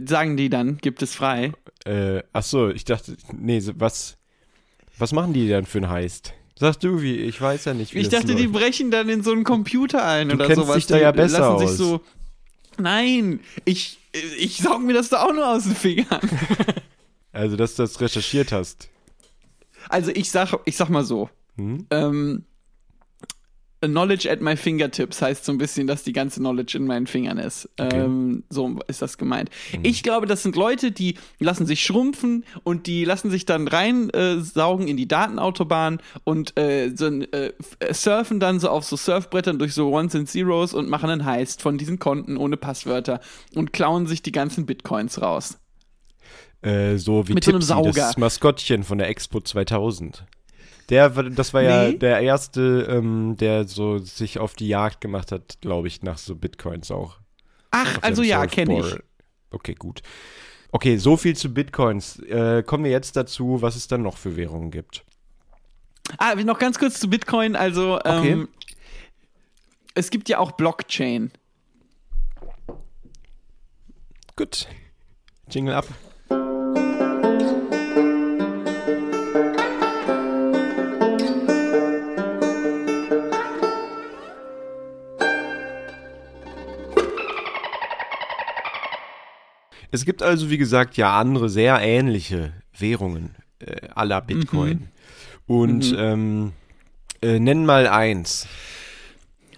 sagen 0.07 0.37
die 0.37 0.49
dann, 0.49 0.79
gibt 0.79 1.03
es 1.03 1.15
frei. 1.15 1.53
Äh, 1.85 2.23
ach 2.33 2.43
so, 2.43 2.69
ich 2.71 2.85
dachte, 2.85 3.17
nee, 3.33 3.61
was, 3.77 4.17
was 4.99 5.13
machen 5.13 5.33
die 5.33 5.49
dann 5.49 5.67
für 5.67 5.79
ein 5.79 5.89
Heist? 5.91 6.33
Sagst 6.59 6.83
du, 6.85 7.03
wie? 7.03 7.17
Ich 7.17 7.41
weiß 7.41 7.67
ja 7.67 7.75
nicht, 7.75 7.95
wie 7.95 7.99
Ich 8.01 8.09
dachte, 8.09 8.35
die 8.35 8.45
läuft. 8.45 8.53
brechen 8.55 8.91
dann 8.91 9.09
in 9.09 9.23
so 9.23 9.33
einen 9.33 9.45
Computer 9.45 10.05
ein 10.05 10.29
Du 10.29 10.35
oder 10.37 10.47
kennst 10.47 10.63
sowas. 10.63 10.75
dich 10.77 10.87
da 10.87 10.97
Die 10.97 11.03
ja 11.03 11.13
besser 11.13 11.39
lassen 11.41 11.53
aus. 11.65 11.69
Sich 11.69 11.79
so 11.79 12.01
Nein, 12.81 13.41
ich, 13.65 13.99
ich 14.39 14.59
saug 14.59 14.83
mir 14.83 14.93
das 14.95 15.09
da 15.09 15.23
auch 15.25 15.33
nur 15.33 15.47
aus 15.49 15.65
den 15.65 15.75
Fingern. 15.75 16.21
Also, 17.31 17.57
dass 17.57 17.77
du 17.77 17.83
das 17.83 18.01
recherchiert 18.01 18.51
hast. 18.53 18.89
Also 19.89 20.11
ich 20.15 20.31
sag, 20.31 20.55
ich 20.65 20.77
sag 20.77 20.89
mal 20.89 21.05
so. 21.05 21.31
Hm? 21.57 21.87
Ähm, 21.91 22.45
Knowledge 23.81 24.31
at 24.31 24.41
my 24.41 24.57
fingertips 24.57 25.23
heißt 25.23 25.45
so 25.45 25.53
ein 25.53 25.59
bisschen, 25.59 25.87
dass 25.87 26.03
die 26.03 26.13
ganze 26.13 26.41
Knowledge 26.41 26.77
in 26.77 26.87
meinen 26.87 27.07
Fingern 27.07 27.39
ist. 27.39 27.69
Ähm, 27.79 28.43
so 28.51 28.77
ist 28.89 29.03
das 29.03 29.19
gemeint. 29.19 29.51
Ich 29.83 30.03
glaube, 30.03 30.27
das 30.27 30.43
sind 30.43 30.57
Leute, 30.57 30.91
die 30.91 31.15
lassen 31.39 31.65
sich 31.65 31.83
schrumpfen 31.83 32.45
und 32.65 32.87
die 32.87 33.05
lassen 33.05 33.31
sich 33.31 33.47
dann 33.47 33.69
reinsaugen 33.69 34.87
äh, 34.87 34.91
in 34.91 34.97
die 34.97 35.07
Datenautobahn 35.07 36.01
und 36.25 36.59
äh, 36.59 36.91
so, 36.95 37.07
äh, 37.07 37.53
surfen 37.93 38.41
dann 38.41 38.59
so 38.59 38.69
auf 38.69 38.85
so 38.85 38.97
Surfbrettern 38.97 39.59
durch 39.59 39.75
so 39.75 39.91
Ones 39.93 40.15
and 40.17 40.29
Zeros 40.29 40.75
und 40.75 40.89
machen 40.89 41.11
einen 41.11 41.25
Heist 41.25 41.63
von 41.63 41.79
diesen 41.79 42.01
Konten 42.01 42.37
ohne 42.37 42.57
Passwörter 42.57 43.21
und 43.55 43.73
klauen 43.73 44.07
sich 44.07 44.23
die 44.23 44.33
ganzen 44.33 44.67
Bitcoins 44.67 45.23
raus. 45.23 45.59
Äh, 46.63 46.97
so 46.97 47.29
wie 47.29 47.35
Mit 47.35 47.45
so 47.45 47.51
einem 47.53 47.61
Tipsy, 47.61 47.73
Sauger. 47.73 47.93
das 47.93 48.17
Maskottchen 48.17 48.83
von 48.83 48.99
der 48.99 49.09
Expo 49.09 49.41
2000. 49.41 50.25
Der, 50.91 51.11
das 51.11 51.53
war 51.55 51.63
ja 51.63 51.89
Nee. 51.89 51.99
der 51.99 52.21
erste, 52.21 52.87
ähm, 52.91 53.37
der 53.39 53.69
so 53.69 53.99
sich 53.99 54.39
auf 54.39 54.55
die 54.55 54.69
Jagd 54.69 55.01
gemacht 55.01 55.31
hat, 55.33 55.59
glaube 55.61 55.87
ich, 55.87 56.03
nach 56.03 56.19
so 56.19 56.35
Bitcoins 56.35 56.91
auch. 56.91 57.19
Ach, 57.71 57.99
Auf 57.99 58.05
also 58.05 58.23
ja, 58.23 58.47
kenne 58.47 58.81
ich. 58.81 58.95
Okay, 59.51 59.75
gut. 59.75 60.03
Okay, 60.73 60.97
so 60.97 61.17
viel 61.17 61.37
zu 61.37 61.53
Bitcoins. 61.53 62.19
Äh, 62.21 62.63
kommen 62.63 62.85
wir 62.85 62.91
jetzt 62.91 63.17
dazu, 63.17 63.61
was 63.63 63.77
es 63.77 63.87
dann 63.89 64.03
noch 64.03 64.17
für 64.17 64.37
Währungen 64.37 64.71
gibt. 64.71 65.05
Ah, 66.17 66.35
noch 66.35 66.59
ganz 66.59 66.79
kurz 66.79 66.99
zu 67.01 67.09
Bitcoin. 67.11 67.55
Also, 67.55 67.97
Okay. 67.99 68.31
ähm, 68.33 68.49
es 69.95 70.11
gibt 70.11 70.29
ja 70.31 70.39
auch 70.39 70.53
Blockchain. 70.53 71.31
Gut. 74.37 74.69
Jingle 75.51 75.75
ab. 75.75 75.87
Es 89.91 90.05
gibt 90.05 90.23
also, 90.23 90.51
wie 90.51 90.59
gesagt, 90.59 90.97
ja 90.97 91.19
andere 91.19 91.49
sehr 91.49 91.81
ähnliche 91.81 92.53
Währungen 92.77 93.35
äh, 93.59 93.89
la 94.05 94.21
Bitcoin. 94.21 94.89
Und 95.47 95.95
ähm, 95.97 96.53
äh, 97.23 97.39
nenn 97.39 97.65
mal 97.65 97.87
eins. 97.87 98.47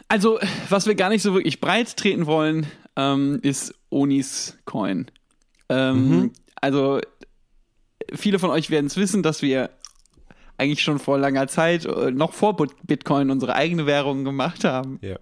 Also, 0.09 0.39
was 0.69 0.87
wir 0.87 0.95
gar 0.95 1.09
nicht 1.09 1.23
so 1.23 1.35
wirklich 1.35 1.61
breit 1.61 1.97
treten 1.97 2.27
wollen, 2.27 2.67
ähm, 2.97 3.41
ist 3.43 3.75
Onis 3.91 4.57
Coin. 4.65 5.07
Ähm, 5.69 6.33
Also, 6.61 7.01
viele 8.15 8.39
von 8.39 8.51
euch 8.51 8.71
werden 8.71 8.87
es 8.87 8.97
wissen, 8.97 9.23
dass 9.23 9.41
wir 9.41 9.71
eigentlich 10.61 10.83
schon 10.83 10.99
vor 10.99 11.19
langer 11.19 11.49
Zeit, 11.49 11.87
äh, 11.87 12.11
noch 12.13 12.33
vor 12.33 12.57
Bit- 12.57 12.77
Bitcoin, 12.85 13.31
unsere 13.31 13.55
eigene 13.55 13.87
Währung 13.87 14.25
gemacht 14.25 14.63
haben. 14.63 14.99
Ja. 15.03 15.17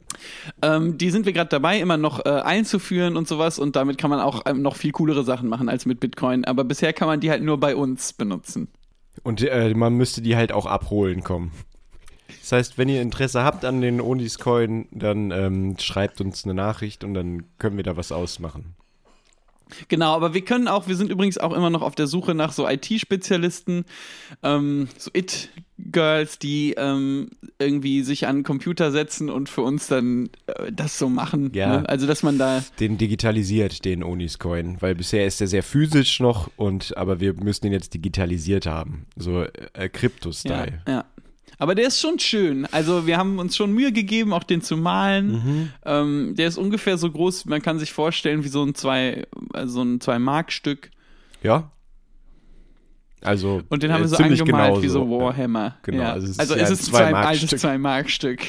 Ähm, 0.60 0.98
die 0.98 1.10
sind 1.10 1.24
wir 1.24 1.32
gerade 1.32 1.48
dabei, 1.48 1.78
immer 1.78 1.96
noch 1.96 2.26
äh, 2.26 2.28
einzuführen 2.28 3.16
und 3.16 3.26
sowas. 3.26 3.58
Und 3.58 3.76
damit 3.76 3.96
kann 3.96 4.10
man 4.10 4.20
auch 4.20 4.42
ähm, 4.46 4.60
noch 4.60 4.76
viel 4.76 4.92
coolere 4.92 5.24
Sachen 5.24 5.48
machen 5.48 5.68
als 5.68 5.86
mit 5.86 6.00
Bitcoin. 6.00 6.44
Aber 6.44 6.64
bisher 6.64 6.92
kann 6.92 7.08
man 7.08 7.20
die 7.20 7.30
halt 7.30 7.42
nur 7.42 7.58
bei 7.58 7.74
uns 7.74 8.12
benutzen. 8.12 8.68
Und 9.22 9.42
äh, 9.42 9.72
man 9.74 9.94
müsste 9.94 10.20
die 10.20 10.36
halt 10.36 10.52
auch 10.52 10.66
abholen 10.66 11.24
kommen. 11.24 11.52
Das 12.40 12.52
heißt, 12.52 12.78
wenn 12.78 12.88
ihr 12.88 13.02
Interesse 13.02 13.42
habt 13.42 13.64
an 13.64 13.80
den 13.80 14.00
Onis 14.00 14.38
Coin, 14.38 14.86
dann 14.90 15.30
ähm, 15.30 15.76
schreibt 15.78 16.20
uns 16.20 16.44
eine 16.44 16.54
Nachricht 16.54 17.04
und 17.04 17.14
dann 17.14 17.44
können 17.58 17.76
wir 17.76 17.84
da 17.84 17.96
was 17.96 18.12
ausmachen. 18.12 18.74
Genau, 19.88 20.14
aber 20.14 20.34
wir 20.34 20.42
können 20.42 20.68
auch, 20.68 20.88
wir 20.88 20.96
sind 20.96 21.10
übrigens 21.10 21.38
auch 21.38 21.52
immer 21.52 21.70
noch 21.70 21.82
auf 21.82 21.94
der 21.94 22.06
Suche 22.06 22.34
nach 22.34 22.52
so 22.52 22.68
IT-Spezialisten, 22.68 23.84
ähm, 24.42 24.88
so 24.96 25.10
It-Girls, 25.12 26.38
die 26.38 26.74
ähm, 26.76 27.30
irgendwie 27.58 28.02
sich 28.02 28.26
an 28.26 28.38
den 28.38 28.44
Computer 28.44 28.90
setzen 28.90 29.30
und 29.30 29.48
für 29.48 29.62
uns 29.62 29.86
dann 29.86 30.30
äh, 30.46 30.72
das 30.72 30.98
so 30.98 31.08
machen. 31.08 31.50
Ja. 31.54 31.80
Ne? 31.80 31.88
Also, 31.88 32.06
dass 32.06 32.22
man 32.22 32.38
da, 32.38 32.64
Den 32.80 32.98
digitalisiert, 32.98 33.84
den 33.84 34.02
Onis 34.02 34.38
Coin, 34.38 34.76
weil 34.80 34.94
bisher 34.94 35.26
ist 35.26 35.40
der 35.40 35.48
sehr 35.48 35.62
physisch 35.62 36.20
noch 36.20 36.50
und 36.56 36.96
aber 36.96 37.20
wir 37.20 37.34
müssen 37.34 37.66
den 37.66 37.72
jetzt 37.72 37.94
digitalisiert 37.94 38.66
haben. 38.66 39.06
So 39.16 39.42
äh, 39.42 39.50
ja, 39.76 39.88
Krypto-Style. 39.88 40.82
ja. 40.86 41.04
Aber 41.58 41.74
der 41.74 41.88
ist 41.88 42.00
schon 42.00 42.18
schön. 42.20 42.66
Also 42.66 43.06
wir 43.06 43.16
haben 43.18 43.38
uns 43.40 43.56
schon 43.56 43.72
Mühe 43.72 43.90
gegeben, 43.92 44.32
auch 44.32 44.44
den 44.44 44.62
zu 44.62 44.76
malen. 44.76 45.30
Mhm. 45.32 45.70
Ähm, 45.84 46.34
der 46.36 46.46
ist 46.48 46.56
ungefähr 46.56 46.96
so 46.98 47.10
groß, 47.10 47.46
man 47.46 47.60
kann 47.62 47.78
sich 47.80 47.92
vorstellen, 47.92 48.44
wie 48.44 48.48
so 48.48 48.62
ein 48.64 48.74
zwei, 48.74 49.26
also 49.52 49.74
so 49.74 49.82
ein 49.82 50.00
zwei 50.00 50.18
Mark 50.20 50.52
Stück. 50.52 50.90
Ja. 51.42 51.70
Also 53.20 53.62
Und 53.68 53.82
den 53.82 53.92
haben 53.92 54.02
äh, 54.02 54.04
wir 54.04 54.08
so 54.08 54.16
angemalt 54.16 54.76
wie 54.76 54.86
genauso. 54.86 55.04
so 55.04 55.10
Warhammer. 55.10 55.76
Genau, 55.82 56.02
Ja. 56.02 56.12
also 56.12 56.26
es 56.26 56.30
ist 56.32 56.40
also 56.40 56.54
ja 56.54 56.62
es 56.62 56.68
ein 56.68 56.74
ist 56.74 56.88
ein 56.88 56.94
zwei, 56.94 57.04
altes 57.14 57.50
Zwei-Mark-Stück. 57.50 57.58
zwei 57.60 57.78
Mark 57.78 58.10
Stück. 58.10 58.40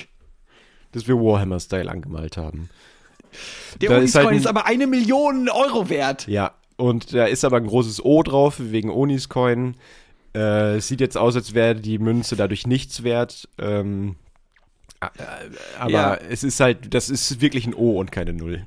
dass 0.91 1.07
wir 1.07 1.15
Warhammer-Style 1.15 1.89
angemalt 1.89 2.37
haben. 2.37 2.69
Der 3.81 3.91
Uniscoin 3.91 4.03
ist 4.03 4.15
halt 4.15 4.37
ist 4.37 4.47
aber 4.47 4.65
eine 4.65 4.85
Million 4.87 5.49
Euro 5.49 5.89
wert. 5.89 6.27
Ja, 6.27 6.53
und 6.77 7.13
da 7.13 7.25
ist 7.25 7.43
aber 7.43 7.57
ein 7.57 7.65
großes 7.67 8.03
O 8.05 8.21
drauf, 8.23 8.57
wegen 8.59 8.89
Onis 8.91 9.29
Coin. 9.29 9.75
Äh, 10.39 10.77
es 10.77 10.87
sieht 10.87 11.01
jetzt 11.01 11.17
aus, 11.17 11.35
als 11.35 11.53
wäre 11.53 11.75
die 11.75 11.99
Münze 11.99 12.35
dadurch 12.37 12.65
nichts 12.65 13.03
wert. 13.03 13.49
Ähm, 13.57 14.15
äh, 15.01 15.07
aber 15.77 15.91
Ja. 15.91 16.15
es 16.15 16.43
ist 16.43 16.59
halt, 16.59 16.93
das 16.93 17.09
ist 17.09 17.41
wirklich 17.41 17.67
ein 17.67 17.73
O 17.73 17.99
und 17.99 18.11
keine 18.11 18.33
Null. 18.33 18.65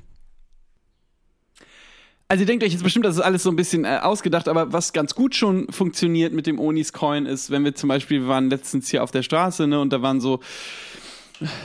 Also 2.27 2.43
ihr 2.43 2.47
denkt 2.47 2.63
euch 2.63 2.71
jetzt 2.71 2.83
bestimmt, 2.83 3.05
das 3.05 3.15
ist 3.15 3.21
alles 3.21 3.43
so 3.43 3.49
ein 3.51 3.55
bisschen 3.55 3.85
äh, 3.85 3.99
ausgedacht, 4.01 4.47
aber 4.47 4.71
was 4.73 4.93
ganz 4.93 5.13
gut 5.13 5.35
schon 5.35 5.71
funktioniert 5.71 6.33
mit 6.33 6.47
dem 6.47 6.59
Onis-Coin 6.59 7.25
ist, 7.25 7.51
wenn 7.51 7.63
wir 7.63 7.75
zum 7.75 7.89
Beispiel, 7.89 8.21
wir 8.21 8.27
waren 8.27 8.49
letztens 8.49 8.89
hier 8.89 9.03
auf 9.03 9.11
der 9.11 9.21
Straße, 9.23 9.67
ne, 9.67 9.79
und 9.79 9.91
da 9.93 10.01
waren 10.01 10.19
so 10.21 10.39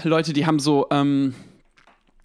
Leute, 0.05 0.33
die 0.33 0.45
haben 0.47 0.59
so, 0.59 0.87
ähm, 0.91 1.35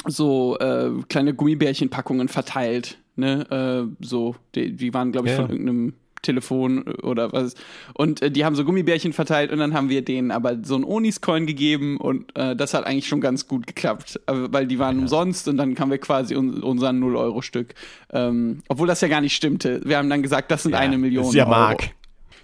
so 0.05 0.57
äh, 0.59 0.89
kleine 1.07 1.33
Gummibärchenpackungen 1.33 2.27
verteilt, 2.27 2.97
ne, 3.15 3.87
äh, 3.99 4.03
so, 4.05 4.35
die, 4.55 4.75
die 4.75 4.93
waren, 4.93 5.11
glaube 5.13 5.27
ich, 5.27 5.33
Ja, 5.33 5.41
von 5.41 5.49
irgendeinem 5.51 5.93
Telefon 6.23 6.83
oder 7.03 7.31
was. 7.31 7.53
Und 7.93 8.21
äh, 8.21 8.31
die 8.31 8.43
haben 8.43 8.55
so 8.55 8.65
Gummibärchen 8.65 9.13
verteilt 9.13 9.51
und 9.51 9.59
dann 9.59 9.73
haben 9.73 9.89
wir 9.89 10.03
denen 10.03 10.31
aber 10.31 10.57
so 10.63 10.75
einen 10.75 10.83
Onis-Coin 10.83 11.45
gegeben 11.45 11.97
und 11.97 12.35
äh, 12.35 12.55
das 12.55 12.73
hat 12.73 12.85
eigentlich 12.85 13.07
schon 13.07 13.21
ganz 13.21 13.47
gut 13.47 13.67
geklappt, 13.67 14.19
äh, 14.25 14.33
weil 14.33 14.65
die 14.65 14.79
waren 14.79 14.97
umsonst 14.99 15.47
und 15.47 15.57
dann 15.57 15.77
haben 15.77 15.91
wir 15.91 15.99
quasi 15.99 16.35
un 16.35 16.63
unseren 16.63 17.03
0-Euro-Stück. 17.03 17.75
Ähm, 18.11 18.63
obwohl 18.67 18.87
das 18.87 19.01
ja 19.01 19.07
gar 19.07 19.21
nicht 19.21 19.35
stimmte. 19.35 19.81
Wir 19.85 19.97
haben 19.97 20.09
dann 20.09 20.23
gesagt, 20.23 20.49
das 20.49 20.63
sind 20.63 20.73
eine 20.73 20.97
Million 20.97 21.25
ist 21.25 21.33
ja 21.33 21.45
Euro. 21.45 21.51
Mark. 21.51 21.89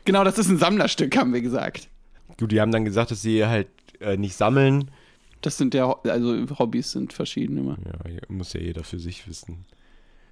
Genau, 0.06 0.24
das 0.24 0.38
ist 0.38 0.50
ein 0.50 0.58
Sammlerstück, 0.58 1.18
haben 1.18 1.34
wir 1.34 1.42
gesagt. 1.42 1.90
Gut, 2.38 2.52
die 2.52 2.62
haben 2.62 2.72
dann 2.72 2.86
gesagt, 2.86 3.12
dass 3.12 3.22
sie 3.22 3.46
halt 3.46 3.68
äh, 4.00 4.18
nicht 4.18 4.36
sammeln. 4.36 4.92
Das 5.42 5.58
sind 5.58 5.74
ja, 5.74 5.96
also 6.04 6.46
Hobbys 6.58 6.92
sind 6.92 7.14
verschieden 7.14 7.58
immer. 7.58 7.78
Ja, 7.86 8.20
muss 8.28 8.54
ja 8.54 8.60
jeder 8.60 8.84
für 8.84 9.00
sich 9.00 9.28
wissen. 9.28 9.66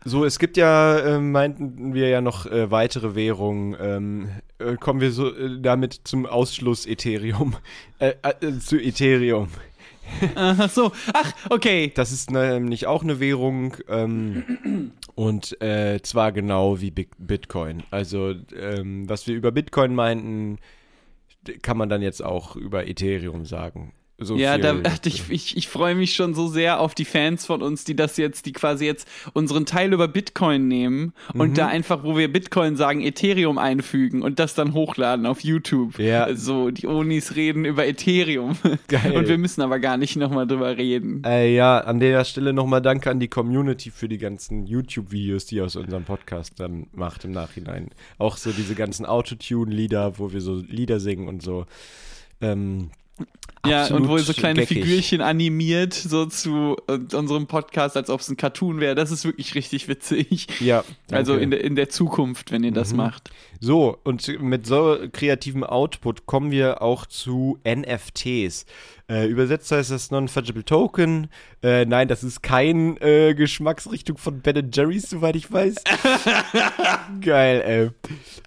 So, 0.06 0.24
es 0.26 0.40
gibt 0.40 0.58
ja, 0.58 1.00
äh, 1.00 1.20
meinten 1.20 1.94
wir 1.94 2.08
ja 2.08 2.22
noch 2.22 2.46
äh, 2.46 2.72
weitere 2.72 3.16
Währungen. 3.16 3.76
Ähm, 3.80 4.30
äh, 4.60 4.76
kommen 4.76 5.02
wir 5.02 5.12
so 5.12 5.34
äh, 5.36 5.60
damit 5.60 6.02
zum 6.06 6.26
Ausschluss 6.26 6.86
Ethereum. 6.86 7.56
Äh, 8.00 8.14
äh, 8.22 8.60
zu 8.60 8.78
Ethereum. 8.78 9.50
Ach 10.36 10.70
so, 10.70 10.92
ach, 11.14 11.34
okay. 11.50 11.92
Das 11.96 12.12
ist 12.12 12.30
nämlich 12.30 12.86
auch 12.86 13.02
eine 13.02 13.20
Währung 13.20 13.76
ähm, 13.90 14.92
und 15.16 15.58
zwar 15.58 16.32
genau 16.32 16.80
wie 16.80 16.92
Big 16.92 17.10
Bitcoin. 17.18 17.82
Also 17.90 18.36
ähm, 18.56 19.10
was 19.10 19.26
wir 19.26 19.36
über 19.36 19.52
Bitcoin 19.52 19.96
meinten, 19.96 20.60
kann 21.64 21.76
man 21.76 21.90
dann 21.90 22.04
jetzt 22.04 22.24
auch 22.24 22.56
über 22.56 22.88
Ethereum 22.88 23.46
sagen. 23.46 23.94
So 24.20 24.36
Ja, 24.36 24.58
da 24.58 24.76
ich, 25.06 25.30
ich, 25.30 25.58
ich 25.58 25.68
freue 25.68 25.94
mich 25.94 26.16
schon 26.16 26.34
so 26.34 26.48
sehr 26.48 26.80
auf 26.80 26.96
die 26.96 27.06
Fans 27.06 27.46
von 27.46 27.62
uns, 27.62 27.84
die 27.84 27.96
das 27.96 28.18
jetzt, 28.18 28.48
die 28.48 28.52
quasi 28.52 28.84
jetzt 28.86 29.08
unseren 29.34 29.68
Teil 29.68 29.94
über 29.94 30.08
Bitcoin 30.08 30.68
nehmen 30.68 31.14
und 31.36 31.50
Mhm. 31.50 31.54
da 31.54 31.68
einfach, 31.68 32.04
wo 32.04 32.18
wir 32.18 32.32
Bitcoin 32.34 32.76
sagen, 32.76 33.02
Ethereum 33.02 33.60
einfügen 33.60 34.24
und 34.24 34.40
das 34.40 34.56
dann 34.56 34.74
hochladen 34.74 35.28
auf 35.28 35.42
YouTube. 35.42 36.00
Ja. 36.00 36.34
So, 36.36 36.72
die 36.72 36.88
Onis 36.88 37.36
reden 37.36 37.64
über 37.64 37.86
Ethereum. 37.86 38.58
Geil. 38.88 39.12
Und 39.16 39.28
wir 39.28 39.38
müssen 39.38 39.62
aber 39.62 39.78
gar 39.80 39.98
nicht 39.98 40.16
nochmal 40.16 40.48
drüber 40.48 40.76
reden. 40.78 41.22
Äh, 41.24 41.54
ja, 41.54 41.78
an 41.80 42.00
der 42.00 42.26
Stelle 42.26 42.54
nochmal 42.54 42.82
Danke 42.82 43.12
an 43.12 43.20
die 43.20 43.28
Community 43.28 43.92
für 43.92 44.10
die 44.10 44.18
ganzen 44.18 44.66
YouTube-Videos, 44.66 45.46
die 45.46 45.58
ihr 45.58 45.66
aus 45.66 45.76
unserem 45.76 46.06
Podcast 46.06 46.60
dann 46.60 46.88
macht 46.92 47.24
im 47.24 47.32
Nachhinein. 47.32 47.92
Auch 48.18 48.38
so 48.38 48.52
diese 48.52 48.74
ganzen 48.74 49.06
Autotune-Lieder, 49.06 50.18
wo 50.18 50.34
wir 50.34 50.42
so 50.42 50.56
Lieder 50.56 51.00
singen 51.00 51.28
und 51.28 51.44
so. 51.44 51.66
Ähm, 52.42 52.90
Ja, 53.70 53.88
und 53.88 54.08
wo 54.08 54.18
ihr 54.18 54.24
so 54.24 54.34
kleine 54.34 54.62
geckig. 54.62 54.84
Figürchen 54.84 55.22
animiert, 55.22 55.94
so 55.94 56.26
zu 56.26 56.76
äh, 56.88 57.00
unserem 57.16 57.48
Podcast, 57.48 57.96
als 57.98 58.10
ob 58.10 58.20
es 58.22 58.30
ein 58.30 58.38
Cartoon 58.38 58.80
wäre. 58.80 58.96
Das 58.96 59.12
ist 59.12 59.26
wirklich 59.26 59.56
richtig 59.56 59.88
witzig. 59.88 60.48
Ja, 60.60 60.84
Also 61.12 61.34
danke. 61.34 61.44
in 61.44 61.52
der, 61.52 61.64
in 61.64 61.76
der 61.76 61.90
Zukunft, 61.90 62.52
wenn 62.52 62.64
ihr 62.64 62.72
das 62.72 62.92
Mhm. 62.92 62.98
macht. 62.98 63.30
So, 63.60 63.98
und 64.04 64.28
mit 64.42 64.66
so 64.68 64.98
kreativem 65.12 65.64
Output 65.64 66.26
kommen 66.26 66.52
wir 66.52 66.82
auch 66.82 67.06
zu 67.06 67.58
NFTs. 67.64 68.66
Äh, 69.10 69.26
übersetzt 69.28 69.72
heißt 69.72 69.90
das 69.90 70.12
Non-Fungible 70.12 70.66
Token. 70.66 71.28
Äh, 71.64 71.86
nein, 71.86 72.10
das 72.10 72.26
ist 72.26 72.44
kein 72.44 72.98
äh, 72.98 73.34
Geschmacksrichtung 73.36 74.18
von 74.18 74.42
Ben 74.42 74.70
Jerry's, 74.74 75.10
soweit 75.10 75.38
ich 75.38 75.50
weiß. 75.50 75.76
Geil, 77.22 77.92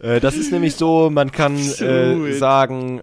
ey. 0.03 0.07
Äh, 0.17 0.21
das 0.21 0.37
ist 0.37 0.53
nämlich 0.53 0.75
so, 0.77 1.09
man 1.11 1.33
kann 1.33 1.57
äh, 1.57 2.33
sagen, 2.33 3.03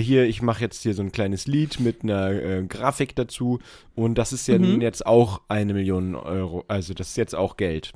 hier, 0.00 0.24
ich 0.24 0.42
mache 0.42 0.60
jetzt 0.62 0.82
hier 0.82 0.94
so 0.94 1.02
ein 1.02 1.12
kleines 1.12 1.46
Lied 1.46 1.80
mit 1.80 2.02
einer 2.02 2.62
Grafik 2.62 3.14
dazu 3.16 3.60
und 3.94 4.16
das 4.16 4.32
ist 4.32 4.46
ja 4.48 4.58
Mhm. 4.58 4.70
nun 4.72 4.80
jetzt 4.82 5.06
auch 5.06 5.40
eine 5.48 5.72
Million 5.74 6.14
Euro, 6.14 6.64
also 6.68 6.92
das 6.94 7.08
ist 7.10 7.16
jetzt 7.16 7.34
auch 7.34 7.56
Geld. 7.56 7.92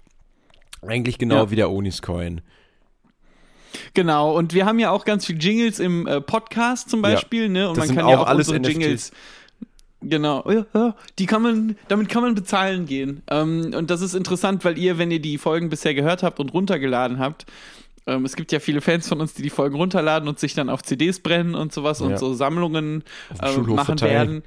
Eigentlich 0.83 1.19
genau 1.19 1.37
Ja. 1.45 1.51
wie 1.51 1.57
der 1.57 1.71
Onis-Coin. 1.71 2.41
Genau, 3.95 4.37
und 4.37 4.55
wir 4.55 4.67
haben 4.67 4.79
ja 4.79 4.91
auch 4.91 5.05
ganz 5.05 5.27
viel 5.27 5.37
Jingles 5.43 5.79
im 5.79 6.07
äh, 6.07 6.21
Podcast 6.21 6.91
zum 6.91 7.03
Beispiel, 7.03 7.49
ne? 7.49 7.69
Und 7.69 7.77
Das 7.79 7.87
man 7.89 7.97
kann 7.97 8.09
ja 8.09 8.17
auch 8.19 8.23
auch 8.23 8.27
alles 8.29 8.49
unsere 8.49 8.61
NFTs. 8.63 8.73
Jingles. 8.73 9.13
Genau, 10.07 10.45
ja, 10.51 10.67
ja, 10.75 10.95
die 11.19 11.25
kann 11.27 11.41
man, 11.43 11.77
damit 11.89 12.11
kann 12.11 12.23
man 12.23 12.35
bezahlen 12.35 12.85
gehen. 12.85 13.23
Ähm, 13.31 13.73
und 13.75 13.91
das 13.91 14.03
ist 14.03 14.15
interessant, 14.15 14.63
weil 14.65 14.77
ihr, 14.79 14.99
wenn 14.99 15.11
ihr 15.11 15.21
die 15.21 15.39
Folgen 15.39 15.71
bisher 15.71 15.95
gehört 15.95 16.23
habt 16.23 16.41
und 16.41 16.53
runtergeladen 16.53 17.19
habt, 17.19 17.47
ähm, 18.07 18.27
es 18.27 18.37
gibt 18.37 18.53
ja 18.53 18.61
viele 18.61 18.83
Fans 18.83 19.09
von 19.09 19.21
uns, 19.23 19.33
die 19.33 19.41
die 19.41 19.49
Folgen 19.49 19.77
runterladen 19.77 20.29
und 20.29 20.39
sich 20.39 20.53
dann 20.53 20.69
auf 20.69 20.83
CDs 20.83 21.21
brennen 21.21 21.55
und 21.55 21.73
sowas 21.73 22.01
Ja. 22.01 22.07
und 22.07 22.19
so 22.19 22.35
Sammlungen 22.35 23.03
Schulhof 23.55 23.77
machen 23.77 24.01
werden. 24.03 24.43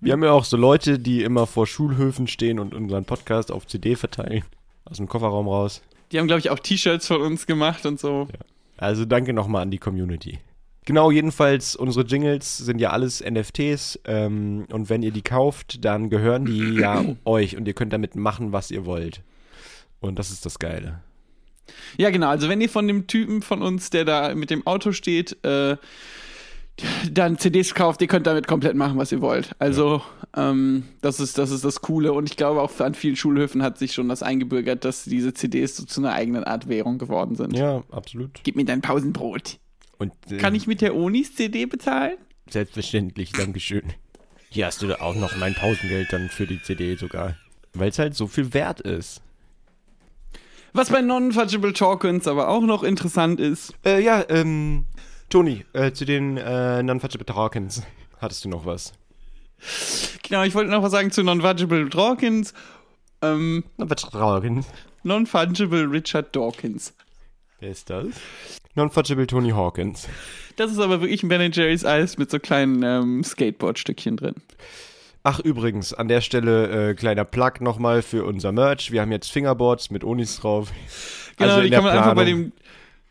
Wir 0.00 0.14
haben 0.14 0.24
ja 0.24 0.32
auch 0.32 0.44
so 0.44 0.56
Leute, 0.56 0.98
die 0.98 1.22
immer 1.22 1.46
vor 1.46 1.66
Schulhöfen 1.66 2.26
stehen 2.26 2.58
und 2.58 2.74
unseren 2.74 3.04
Podcast 3.04 3.52
auf 3.52 3.66
CD 3.66 3.96
verteilen. 3.96 4.42
Aus 4.86 4.96
dem 4.98 5.08
Kofferraum 5.08 5.48
raus. 5.48 5.82
Die 6.12 6.18
haben, 6.18 6.26
glaube 6.26 6.40
ich, 6.40 6.48
auch 6.50 6.58
T-Shirts 6.58 7.06
von 7.06 7.20
uns 7.20 7.46
gemacht 7.46 7.84
und 7.84 8.00
so. 8.00 8.28
Also 8.76 9.04
danke 9.04 9.32
nochmal 9.32 9.62
an 9.62 9.70
die 9.70 9.78
Community. 9.78 10.38
Genau, 10.86 11.10
jedenfalls, 11.10 11.76
unsere 11.76 12.04
Jingles 12.04 12.58
sind 12.58 12.78
ja 12.78 12.90
alles 12.90 13.24
NFTs. 13.24 14.00
Ähm, 14.04 14.66
und 14.70 14.90
wenn 14.90 15.02
ihr 15.02 15.12
die 15.12 15.22
kauft, 15.22 15.84
dann 15.84 16.10
gehören 16.10 16.44
die 16.44 16.74
ja 16.80 17.04
euch 17.24 17.56
und 17.56 17.66
ihr 17.66 17.74
könnt 17.74 17.92
damit 17.92 18.16
machen, 18.16 18.52
was 18.52 18.70
ihr 18.70 18.84
wollt. 18.84 19.22
Und 20.00 20.18
das 20.18 20.30
ist 20.30 20.44
das 20.44 20.58
Geile. 20.58 21.00
Ja, 21.96 22.10
genau. 22.10 22.28
Also 22.28 22.48
wenn 22.50 22.60
ihr 22.60 22.68
von 22.68 22.86
dem 22.86 23.06
Typen 23.06 23.40
von 23.40 23.62
uns, 23.62 23.88
der 23.88 24.04
da 24.04 24.34
mit 24.34 24.50
dem 24.50 24.66
Auto 24.66 24.92
steht, 24.92 25.42
äh, 25.44 25.76
dann 27.10 27.38
CDs 27.38 27.74
kauft, 27.74 28.02
ihr 28.02 28.08
könnt 28.08 28.26
damit 28.26 28.46
komplett 28.46 28.74
machen, 28.74 28.98
was 28.98 29.12
ihr 29.12 29.22
wollt. 29.22 29.54
Also 29.58 30.02
ähm, 30.36 30.84
das, 31.00 31.20
ist, 31.20 31.38
das 31.38 31.50
ist 31.50 31.64
das 31.64 31.80
Coole. 31.80 32.12
Und 32.12 32.28
ich 32.28 32.36
glaube, 32.36 32.60
auch 32.60 32.78
an 32.80 32.94
vielen 32.94 33.16
Schulhöfen 33.16 33.62
hat 33.62 33.78
sich 33.78 33.92
schon 33.92 34.08
das 34.08 34.22
eingebürgert, 34.22 34.84
dass 34.84 35.04
diese 35.04 35.34
CDs 35.34 35.76
so 35.76 35.84
zu 35.84 36.00
einer 36.00 36.12
eigenen 36.12 36.44
Art 36.44 36.68
Währung 36.68 36.98
geworden 36.98 37.36
sind. 37.36 37.56
Ja, 37.56 37.82
absolut. 37.90 38.40
Gib 38.42 38.56
mir 38.56 38.64
dein 38.64 38.80
Pausenbrot. 38.80 39.58
Und, 39.98 40.12
äh, 40.30 40.38
Kann 40.38 40.54
ich 40.54 40.66
mit 40.66 40.80
der 40.80 40.94
Onis 40.96 41.34
CD 41.34 41.66
bezahlen? 41.66 42.16
Selbstverständlich, 42.50 43.32
Dankeschön. 43.32 43.84
Hier 44.50 44.66
hast 44.66 44.82
du 44.82 45.00
auch 45.00 45.14
noch 45.14 45.36
mein 45.36 45.54
Pausengeld 45.54 46.12
dann 46.12 46.28
für 46.28 46.46
die 46.46 46.60
CD 46.62 46.96
sogar. 46.96 47.36
Weil 47.72 47.88
es 47.90 47.98
halt 47.98 48.14
so 48.14 48.26
viel 48.26 48.52
wert 48.54 48.80
ist. 48.80 49.20
Was 50.72 50.90
bei 50.90 51.00
Non-Fungible 51.00 51.72
Tokens 51.72 52.26
aber 52.26 52.48
auch 52.48 52.62
noch 52.62 52.82
interessant 52.82 53.38
ist, 53.40 53.74
Äh, 53.84 54.02
ja, 54.02 54.24
ähm, 54.28 54.86
Toni, 55.30 55.64
äh, 55.72 55.92
zu 55.92 56.04
den 56.04 56.36
äh, 56.36 56.82
Non-Fungible 56.82 57.24
Tokens. 57.26 57.82
Hattest 58.18 58.44
du 58.44 58.48
noch 58.48 58.66
was? 58.66 58.92
Genau, 60.22 60.42
ich 60.44 60.54
wollte 60.54 60.70
noch 60.70 60.82
was 60.82 60.92
sagen 60.92 61.10
zu 61.10 61.22
Non-Fungible 61.22 61.88
Tokens. 61.90 62.54
Ähm, 63.22 63.64
Non-Fungible 65.02 65.90
Richard 65.90 66.34
Dawkins. 66.34 66.94
Wer 67.60 67.70
ist 67.70 67.90
das? 67.90 68.06
Non-Fungible 68.74 69.26
Tony 69.26 69.50
Hawkins. 69.50 70.08
Das 70.56 70.70
ist 70.70 70.78
aber 70.78 71.00
wirklich 71.00 71.22
ein 71.22 71.28
Ben 71.28 71.52
Jerry's 71.52 71.84
Eis 71.84 72.18
mit 72.18 72.30
so 72.30 72.38
kleinen 72.38 72.82
ähm, 72.82 73.24
Skateboard-Stückchen 73.24 74.16
drin. 74.16 74.34
Ach, 75.22 75.40
übrigens, 75.40 75.94
an 75.94 76.08
der 76.08 76.20
Stelle 76.20 76.90
äh, 76.90 76.94
kleiner 76.94 77.24
Plug 77.24 77.52
nochmal 77.60 78.02
für 78.02 78.24
unser 78.24 78.52
Merch. 78.52 78.92
Wir 78.92 79.00
haben 79.00 79.12
jetzt 79.12 79.32
Fingerboards 79.32 79.90
mit 79.90 80.04
Onis 80.04 80.38
drauf. 80.40 80.70
Genau, 81.36 81.50
Also 81.50 81.62
die 81.62 81.70
kann 81.70 81.84
man 81.84 81.92
einfach 81.96 82.14
bei 82.14 82.24
Planung. 82.24 82.42
dem. 82.44 82.52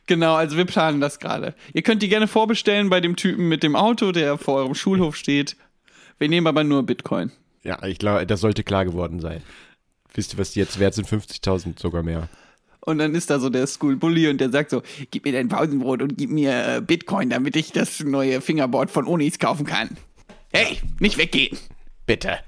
Genau, 0.06 0.36
also 0.36 0.58
wir 0.58 0.66
planen 0.66 1.00
das 1.00 1.20
gerade. 1.20 1.56
Ihr 1.74 1.82
könnt 1.82 2.02
die 2.04 2.10
gerne 2.10 2.28
vorbestellen 2.28 2.90
bei 2.90 3.00
dem 3.00 3.16
Typen 3.16 3.48
mit 3.48 3.64
dem 3.64 3.76
Auto, 3.76 4.12
der 4.12 4.38
vor 4.38 4.56
eurem 4.56 4.76
Schulhof 4.76 5.16
steht. 5.16 5.56
Wir 6.20 6.30
nehmen 6.30 6.48
aber 6.48 6.64
nur 6.64 6.84
Bitcoin. 6.84 7.32
Ja, 7.64 7.84
ich 7.84 7.98
glaube, 7.98 8.26
das 8.26 8.42
sollte 8.42 8.64
klar 8.64 8.86
geworden 8.86 9.20
sein. 9.20 9.42
Wisst 10.14 10.34
ihr, 10.34 10.40
was 10.40 10.52
die 10.52 10.60
jetzt 10.60 10.80
wert 10.80 10.94
sind? 10.94 11.08
50.000 11.08 11.80
sogar 11.80 12.04
mehr. 12.04 12.30
Und 12.82 12.98
dann 12.98 13.16
ist 13.16 13.30
da 13.30 13.40
so 13.40 13.50
der 13.50 13.66
School 13.68 13.96
Bully 13.96 14.28
und 14.28 14.40
der 14.40 14.50
sagt 14.50 14.70
so: 14.70 14.84
Gib 15.10 15.26
mir 15.26 15.32
dein 15.32 15.48
Pausenbrot 15.48 16.02
und 16.02 16.18
gib 16.18 16.30
mir 16.30 16.78
äh, 16.78 16.82
Bitcoin, 16.82 17.30
damit 17.30 17.56
ich 17.56 17.72
das 17.72 18.02
neue 18.02 18.42
Fingerboard 18.42 18.92
von 18.92 19.08
Onis 19.08 19.40
kaufen 19.40 19.66
kann. 19.66 19.90
Hey, 20.52 20.80
nicht 21.00 21.18
weggehen. 21.18 21.58
Bitte. 22.06 22.40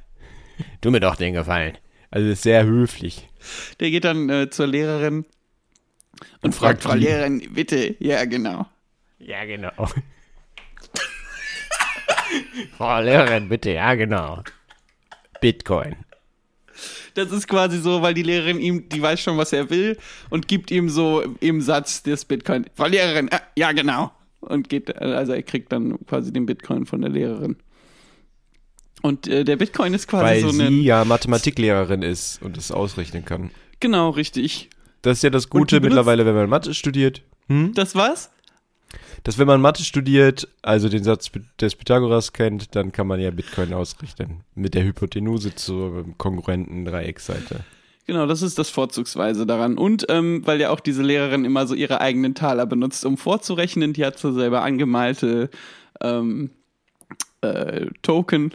Tu 0.82 0.92
mir 0.92 1.00
doch 1.00 1.16
den 1.16 1.34
Gefallen. 1.34 1.78
Also 2.12 2.28
ist 2.28 2.44
sehr 2.44 2.66
höflich. 2.66 3.28
Der 3.80 3.90
geht 3.92 4.04
dann 4.04 4.30
äh, 4.30 4.50
zur 4.50 4.68
Lehrerin 4.68 5.26
und 6.42 6.54
fragt 6.54 6.82
fragt 6.82 6.84
Frau 6.84 6.94
Lehrerin, 6.94 7.54
bitte, 7.54 7.96
ja 8.00 8.26
genau. 8.26 8.68
Ja, 9.20 9.46
genau. 9.46 9.72
Frau 12.78 13.02
Lehrerin, 13.02 13.50
bitte, 13.50 13.72
ja, 13.72 13.94
genau. 13.96 14.44
Bitcoin. 15.42 15.96
Das 17.14 17.32
ist 17.32 17.48
quasi 17.48 17.80
so, 17.80 18.02
weil 18.02 18.14
die 18.14 18.24
Lehrerin 18.24 18.60
ihm, 18.60 18.90
die 18.90 19.02
weiß 19.02 19.20
schon, 19.22 19.38
was 19.38 19.54
er 19.54 19.70
will 19.70 19.98
und 20.30 20.48
gibt 20.48 20.72
ihm 20.72 20.90
so 20.90 21.24
im 21.40 21.62
Satz 21.62 22.04
das 22.04 22.26
Bitcoin. 22.26 22.66
Frau 22.76 22.88
Lehrerin, 22.88 23.30
äh, 23.30 23.40
ja 23.56 23.72
genau. 23.72 24.12
Und 24.42 24.70
geht, 24.70 24.96
also 24.98 25.32
er 25.34 25.44
kriegt 25.44 25.72
dann 25.72 25.98
quasi 26.06 26.32
den 26.34 26.46
Bitcoin 26.46 26.86
von 26.86 27.02
der 27.02 27.10
Lehrerin. 27.10 27.56
Und 29.02 29.28
äh, 29.28 29.44
der 29.44 29.56
Bitcoin 29.56 29.94
ist 29.94 30.08
quasi 30.08 30.26
Weil 30.26 30.42
so 30.42 30.50
sie 30.50 30.64
ein. 30.64 30.82
ja 30.82 31.06
Mathematiklehrerin 31.06 32.02
ist 32.02 32.42
und 32.42 32.58
es 32.58 32.72
ausrechnen 32.72 33.24
kann. 33.24 33.52
Genau, 33.80 34.10
richtig. 34.10 34.70
Das 35.02 35.20
ist 35.20 35.24
ja 35.24 35.30
das 35.30 35.50
Gute 35.50 35.80
mittlerweile, 35.80 36.26
wenn 36.26 36.36
man 36.36 36.50
Mathe 36.50 36.74
studiert. 36.74 37.22
Das 37.48 37.96
was? 37.96 38.32
Dass 39.24 39.38
wenn 39.38 39.48
man 39.48 39.62
Mathe 39.62 39.84
studiert, 39.84 40.48
also 40.62 40.90
den 40.90 41.04
Satz 41.04 41.32
des 41.60 41.76
Pythagoras 41.76 42.34
kennt, 42.34 42.76
dann 42.76 42.92
kann 42.92 43.08
man 43.08 43.20
ja 43.20 43.32
Bitcoin 43.32 43.74
ausrechnen. 43.74 44.42
Mit 44.54 44.74
der 44.74 44.84
Hypotenuse 44.84 45.56
zur 45.56 46.06
kongruenten 46.18 46.86
Dreiecksseite. 46.86 47.62
Genau, 48.08 48.28
das 48.28 48.44
ist 48.44 48.60
das 48.60 48.70
Vorzugsweise 48.70 49.48
daran. 49.48 49.78
Und 49.78 50.06
ähm, 50.10 50.42
weil 50.46 50.62
ja 50.62 50.70
auch 50.70 50.80
diese 50.80 51.02
Lehrerin 51.02 51.44
immer 51.44 51.66
so 51.66 51.74
ihre 51.74 52.02
eigenen 52.02 52.36
Taler 52.36 52.68
benutzt, 52.68 53.04
um 53.04 53.18
vorzurechnen, 53.18 53.94
die 53.94 54.06
hat 54.06 54.20
so 54.20 54.32
selber 54.32 54.62
angemalte 54.62 55.50
ähm, 56.02 56.52
äh, 57.42 57.88
Token. 58.04 58.54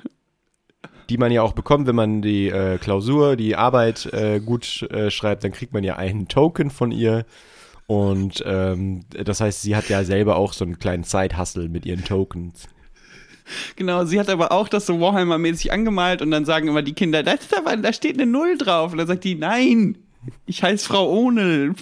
Die 1.09 1.18
man 1.18 1.33
ja 1.33 1.42
auch 1.42 1.55
bekommt, 1.55 1.88
wenn 1.88 1.96
man 1.96 2.22
die 2.22 2.48
äh, 2.48 2.79
Klausur, 2.79 3.35
die 3.35 3.57
Arbeit 3.57 4.07
äh, 4.12 4.38
gut 4.38 4.83
äh, 4.83 5.11
schreibt, 5.11 5.42
dann 5.42 5.50
kriegt 5.50 5.72
man 5.72 5.83
ja 5.83 5.96
einen 5.96 6.29
Token 6.29 6.70
von 6.70 6.92
ihr. 6.92 7.26
Und 7.90 8.44
ähm, 8.46 9.00
das 9.11 9.40
heißt, 9.40 9.62
sie 9.62 9.74
hat 9.74 9.88
ja 9.88 10.05
selber 10.05 10.37
auch 10.37 10.53
so 10.53 10.64
einen 10.64 10.79
kleinen 10.79 11.03
Side-Hustle 11.03 11.68
mit 11.68 11.85
ihren 11.85 12.05
Tokens. 12.05 12.68
Genau, 13.74 14.05
sie 14.05 14.20
hat 14.20 14.29
aber 14.29 14.53
auch 14.53 14.68
das 14.68 14.87
so 14.87 15.00
Warhammer-mäßig 15.00 15.72
angemalt 15.72 16.22
und 16.22 16.31
dann 16.31 16.44
sagen 16.44 16.68
immer 16.68 16.83
die 16.83 16.92
Kinder, 16.92 17.24
da, 17.24 17.33
ist 17.33 17.53
aber, 17.59 17.76
da 17.76 17.92
steht 17.92 18.14
eine 18.14 18.31
Null 18.31 18.57
drauf. 18.59 18.92
Und 18.92 18.98
dann 18.98 19.09
sagt 19.09 19.24
die, 19.24 19.35
nein, 19.35 19.98
ich 20.46 20.62
heiße 20.62 20.87
Frau 20.87 21.11
Ohnel. 21.11 21.74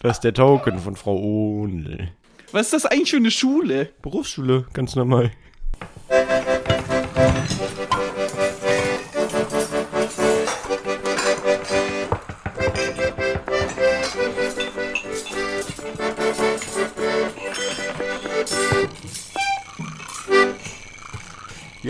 Das 0.00 0.18
ist 0.18 0.20
der 0.24 0.34
Token 0.34 0.78
von 0.80 0.96
Frau 0.96 1.16
Ohnl. 1.16 2.10
Was 2.52 2.66
ist 2.66 2.72
das 2.74 2.84
eigentlich 2.84 3.12
für 3.12 3.16
eine 3.16 3.30
Schule? 3.30 3.88
Berufsschule, 4.02 4.66
ganz 4.74 4.96
normal. 4.96 5.30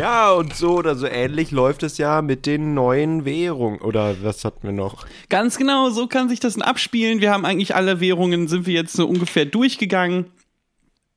Ja, 0.00 0.32
und 0.32 0.56
so 0.56 0.78
oder 0.78 0.96
so 0.96 1.06
ähnlich 1.06 1.50
läuft 1.50 1.82
es 1.82 1.98
ja 1.98 2.22
mit 2.22 2.46
den 2.46 2.72
neuen 2.72 3.26
Währungen. 3.26 3.82
Oder 3.82 4.16
was 4.22 4.46
hatten 4.46 4.62
wir 4.62 4.72
noch? 4.72 5.06
Ganz 5.28 5.58
genau, 5.58 5.90
so 5.90 6.06
kann 6.06 6.30
sich 6.30 6.40
das 6.40 6.58
abspielen. 6.58 7.20
Wir 7.20 7.30
haben 7.30 7.44
eigentlich 7.44 7.74
alle 7.74 8.00
Währungen, 8.00 8.48
sind 8.48 8.64
wir 8.64 8.72
jetzt 8.72 8.94
so 8.94 9.06
ungefähr 9.06 9.44
durchgegangen. 9.44 10.24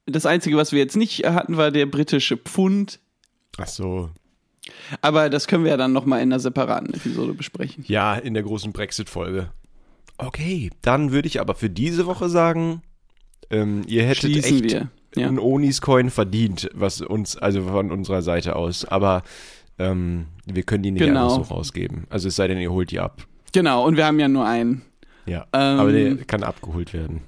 Das 0.06 0.26
Einzige, 0.26 0.58
was 0.58 0.74
wir 0.74 0.80
jetzt 0.80 0.98
nicht 0.98 1.26
hatten, 1.26 1.56
war 1.56 1.72
der 1.72 1.86
britische 1.86 2.36
Pfund. 2.36 3.00
Ach 3.58 3.68
so. 3.68 4.10
Aber 5.00 5.30
das 5.30 5.48
können 5.48 5.64
wir 5.64 5.72
ja 5.72 5.78
dann 5.78 5.94
nochmal 5.94 6.22
in 6.22 6.34
einer 6.34 6.42
separaten 6.42 6.94
Episode 6.94 7.34
besprechen. 7.34 7.86
Ja, 7.88 8.16
in 8.16 8.34
der 8.34 8.44
großen 8.44 8.74
Brexit-Folge. 8.74 9.50
Okay, 10.18 10.72
dann 10.82 11.14
würde 11.14 11.30
ich 11.30 11.40
aber 11.40 11.56
für 11.56 11.70
diese 11.70 12.06
Woche 12.06 12.28
sagen, 12.28 12.82
ähm, 13.50 13.84
ihr 13.88 14.04
hättet 14.04 14.32
Schließen 14.32 14.56
echt 14.58 14.74
wir. 14.74 14.90
Ja. 15.16 15.28
einen 15.28 15.40
Onis-Coin 15.40 16.10
verdient, 16.10 16.70
was 16.74 17.02
uns, 17.02 17.36
also 17.38 17.64
von 17.64 17.92
unserer 17.92 18.22
Seite 18.22 18.56
aus. 18.56 18.86
Aber 18.86 19.24
ähm, 19.80 20.26
wir 20.46 20.64
können 20.64 20.84
die 20.84 20.92
nicht 20.92 21.04
Genau. 21.04 21.34
einfach 21.36 21.48
so 21.48 21.54
rausgeben. 21.54 22.06
Also 22.10 22.28
es 22.28 22.36
sei 22.36 22.48
denn, 22.48 22.58
ihr 22.60 22.72
holt 22.72 22.92
die 22.92 23.00
ab. 23.00 23.26
Genau, 23.52 23.86
und 23.86 23.98
wir 23.98 24.06
haben 24.06 24.20
ja 24.20 24.28
nur 24.28 24.46
einen. 24.46 24.82
Ja, 25.26 25.46
Ähm, 25.54 25.80
aber 25.80 25.92
der 25.92 26.16
kann 26.26 26.44
abgeholt 26.44 26.94
werden. 26.94 27.22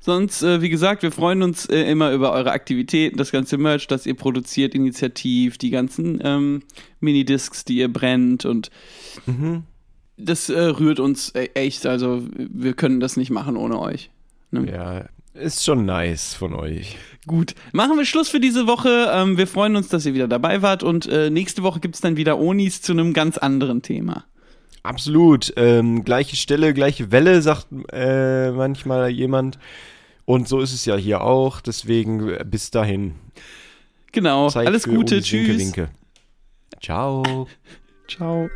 Sonst, 0.00 0.42
äh, 0.42 0.60
wie 0.62 0.68
gesagt, 0.68 1.02
wir 1.02 1.10
freuen 1.10 1.42
uns 1.42 1.66
äh, 1.66 1.80
immer 1.90 2.12
über 2.12 2.30
eure 2.32 2.52
Aktivitäten, 2.52 3.16
das 3.16 3.32
ganze 3.32 3.58
Merch, 3.58 3.88
das 3.88 4.06
ihr 4.06 4.14
produziert, 4.14 4.74
initiativ, 4.74 5.58
die 5.58 5.70
ganzen 5.70 6.20
ähm, 6.22 6.62
Minidiscs, 7.00 7.64
die 7.64 7.78
ihr 7.78 7.92
brennt 7.92 8.44
und 8.44 8.70
das 10.16 10.48
äh, 10.48 10.58
rührt 10.60 11.00
uns 11.00 11.30
äh, 11.30 11.48
echt. 11.54 11.86
Also 11.86 12.22
wir 12.36 12.74
können 12.74 13.00
das 13.00 13.16
nicht 13.16 13.30
machen 13.30 13.56
ohne 13.56 13.80
euch. 13.80 14.10
Ne? 14.50 14.70
Ja, 14.70 15.06
ist 15.36 15.64
schon 15.64 15.84
nice 15.84 16.34
von 16.34 16.54
euch. 16.54 16.96
Gut, 17.26 17.54
machen 17.72 17.96
wir 17.96 18.04
Schluss 18.04 18.28
für 18.28 18.40
diese 18.40 18.66
Woche. 18.66 19.10
Ähm, 19.12 19.36
wir 19.36 19.46
freuen 19.46 19.76
uns, 19.76 19.88
dass 19.88 20.06
ihr 20.06 20.14
wieder 20.14 20.28
dabei 20.28 20.62
wart 20.62 20.82
und 20.82 21.06
äh, 21.06 21.30
nächste 21.30 21.62
Woche 21.62 21.80
gibt's 21.80 22.00
dann 22.00 22.16
wieder 22.16 22.38
Onis 22.38 22.82
zu 22.82 22.92
einem 22.92 23.12
ganz 23.12 23.36
anderen 23.38 23.82
Thema. 23.82 24.24
Absolut. 24.82 25.52
Ähm, 25.56 26.04
gleiche 26.04 26.36
Stelle, 26.36 26.72
gleiche 26.72 27.10
Welle, 27.10 27.42
sagt 27.42 27.66
äh, 27.92 28.52
manchmal 28.52 29.10
jemand. 29.10 29.58
Und 30.24 30.48
so 30.48 30.60
ist 30.60 30.72
es 30.72 30.84
ja 30.84 30.96
hier 30.96 31.22
auch. 31.22 31.60
Deswegen 31.60 32.28
äh, 32.28 32.44
bis 32.44 32.70
dahin. 32.70 33.14
Genau, 34.12 34.48
Zeit 34.48 34.66
alles 34.66 34.84
Gute, 34.84 35.16
Ulis 35.16 35.32
Winke, 35.32 35.52
tschüss. 35.52 35.58
Winke. 35.58 35.88
Ciao. 36.80 37.48
Ciao. 38.08 38.48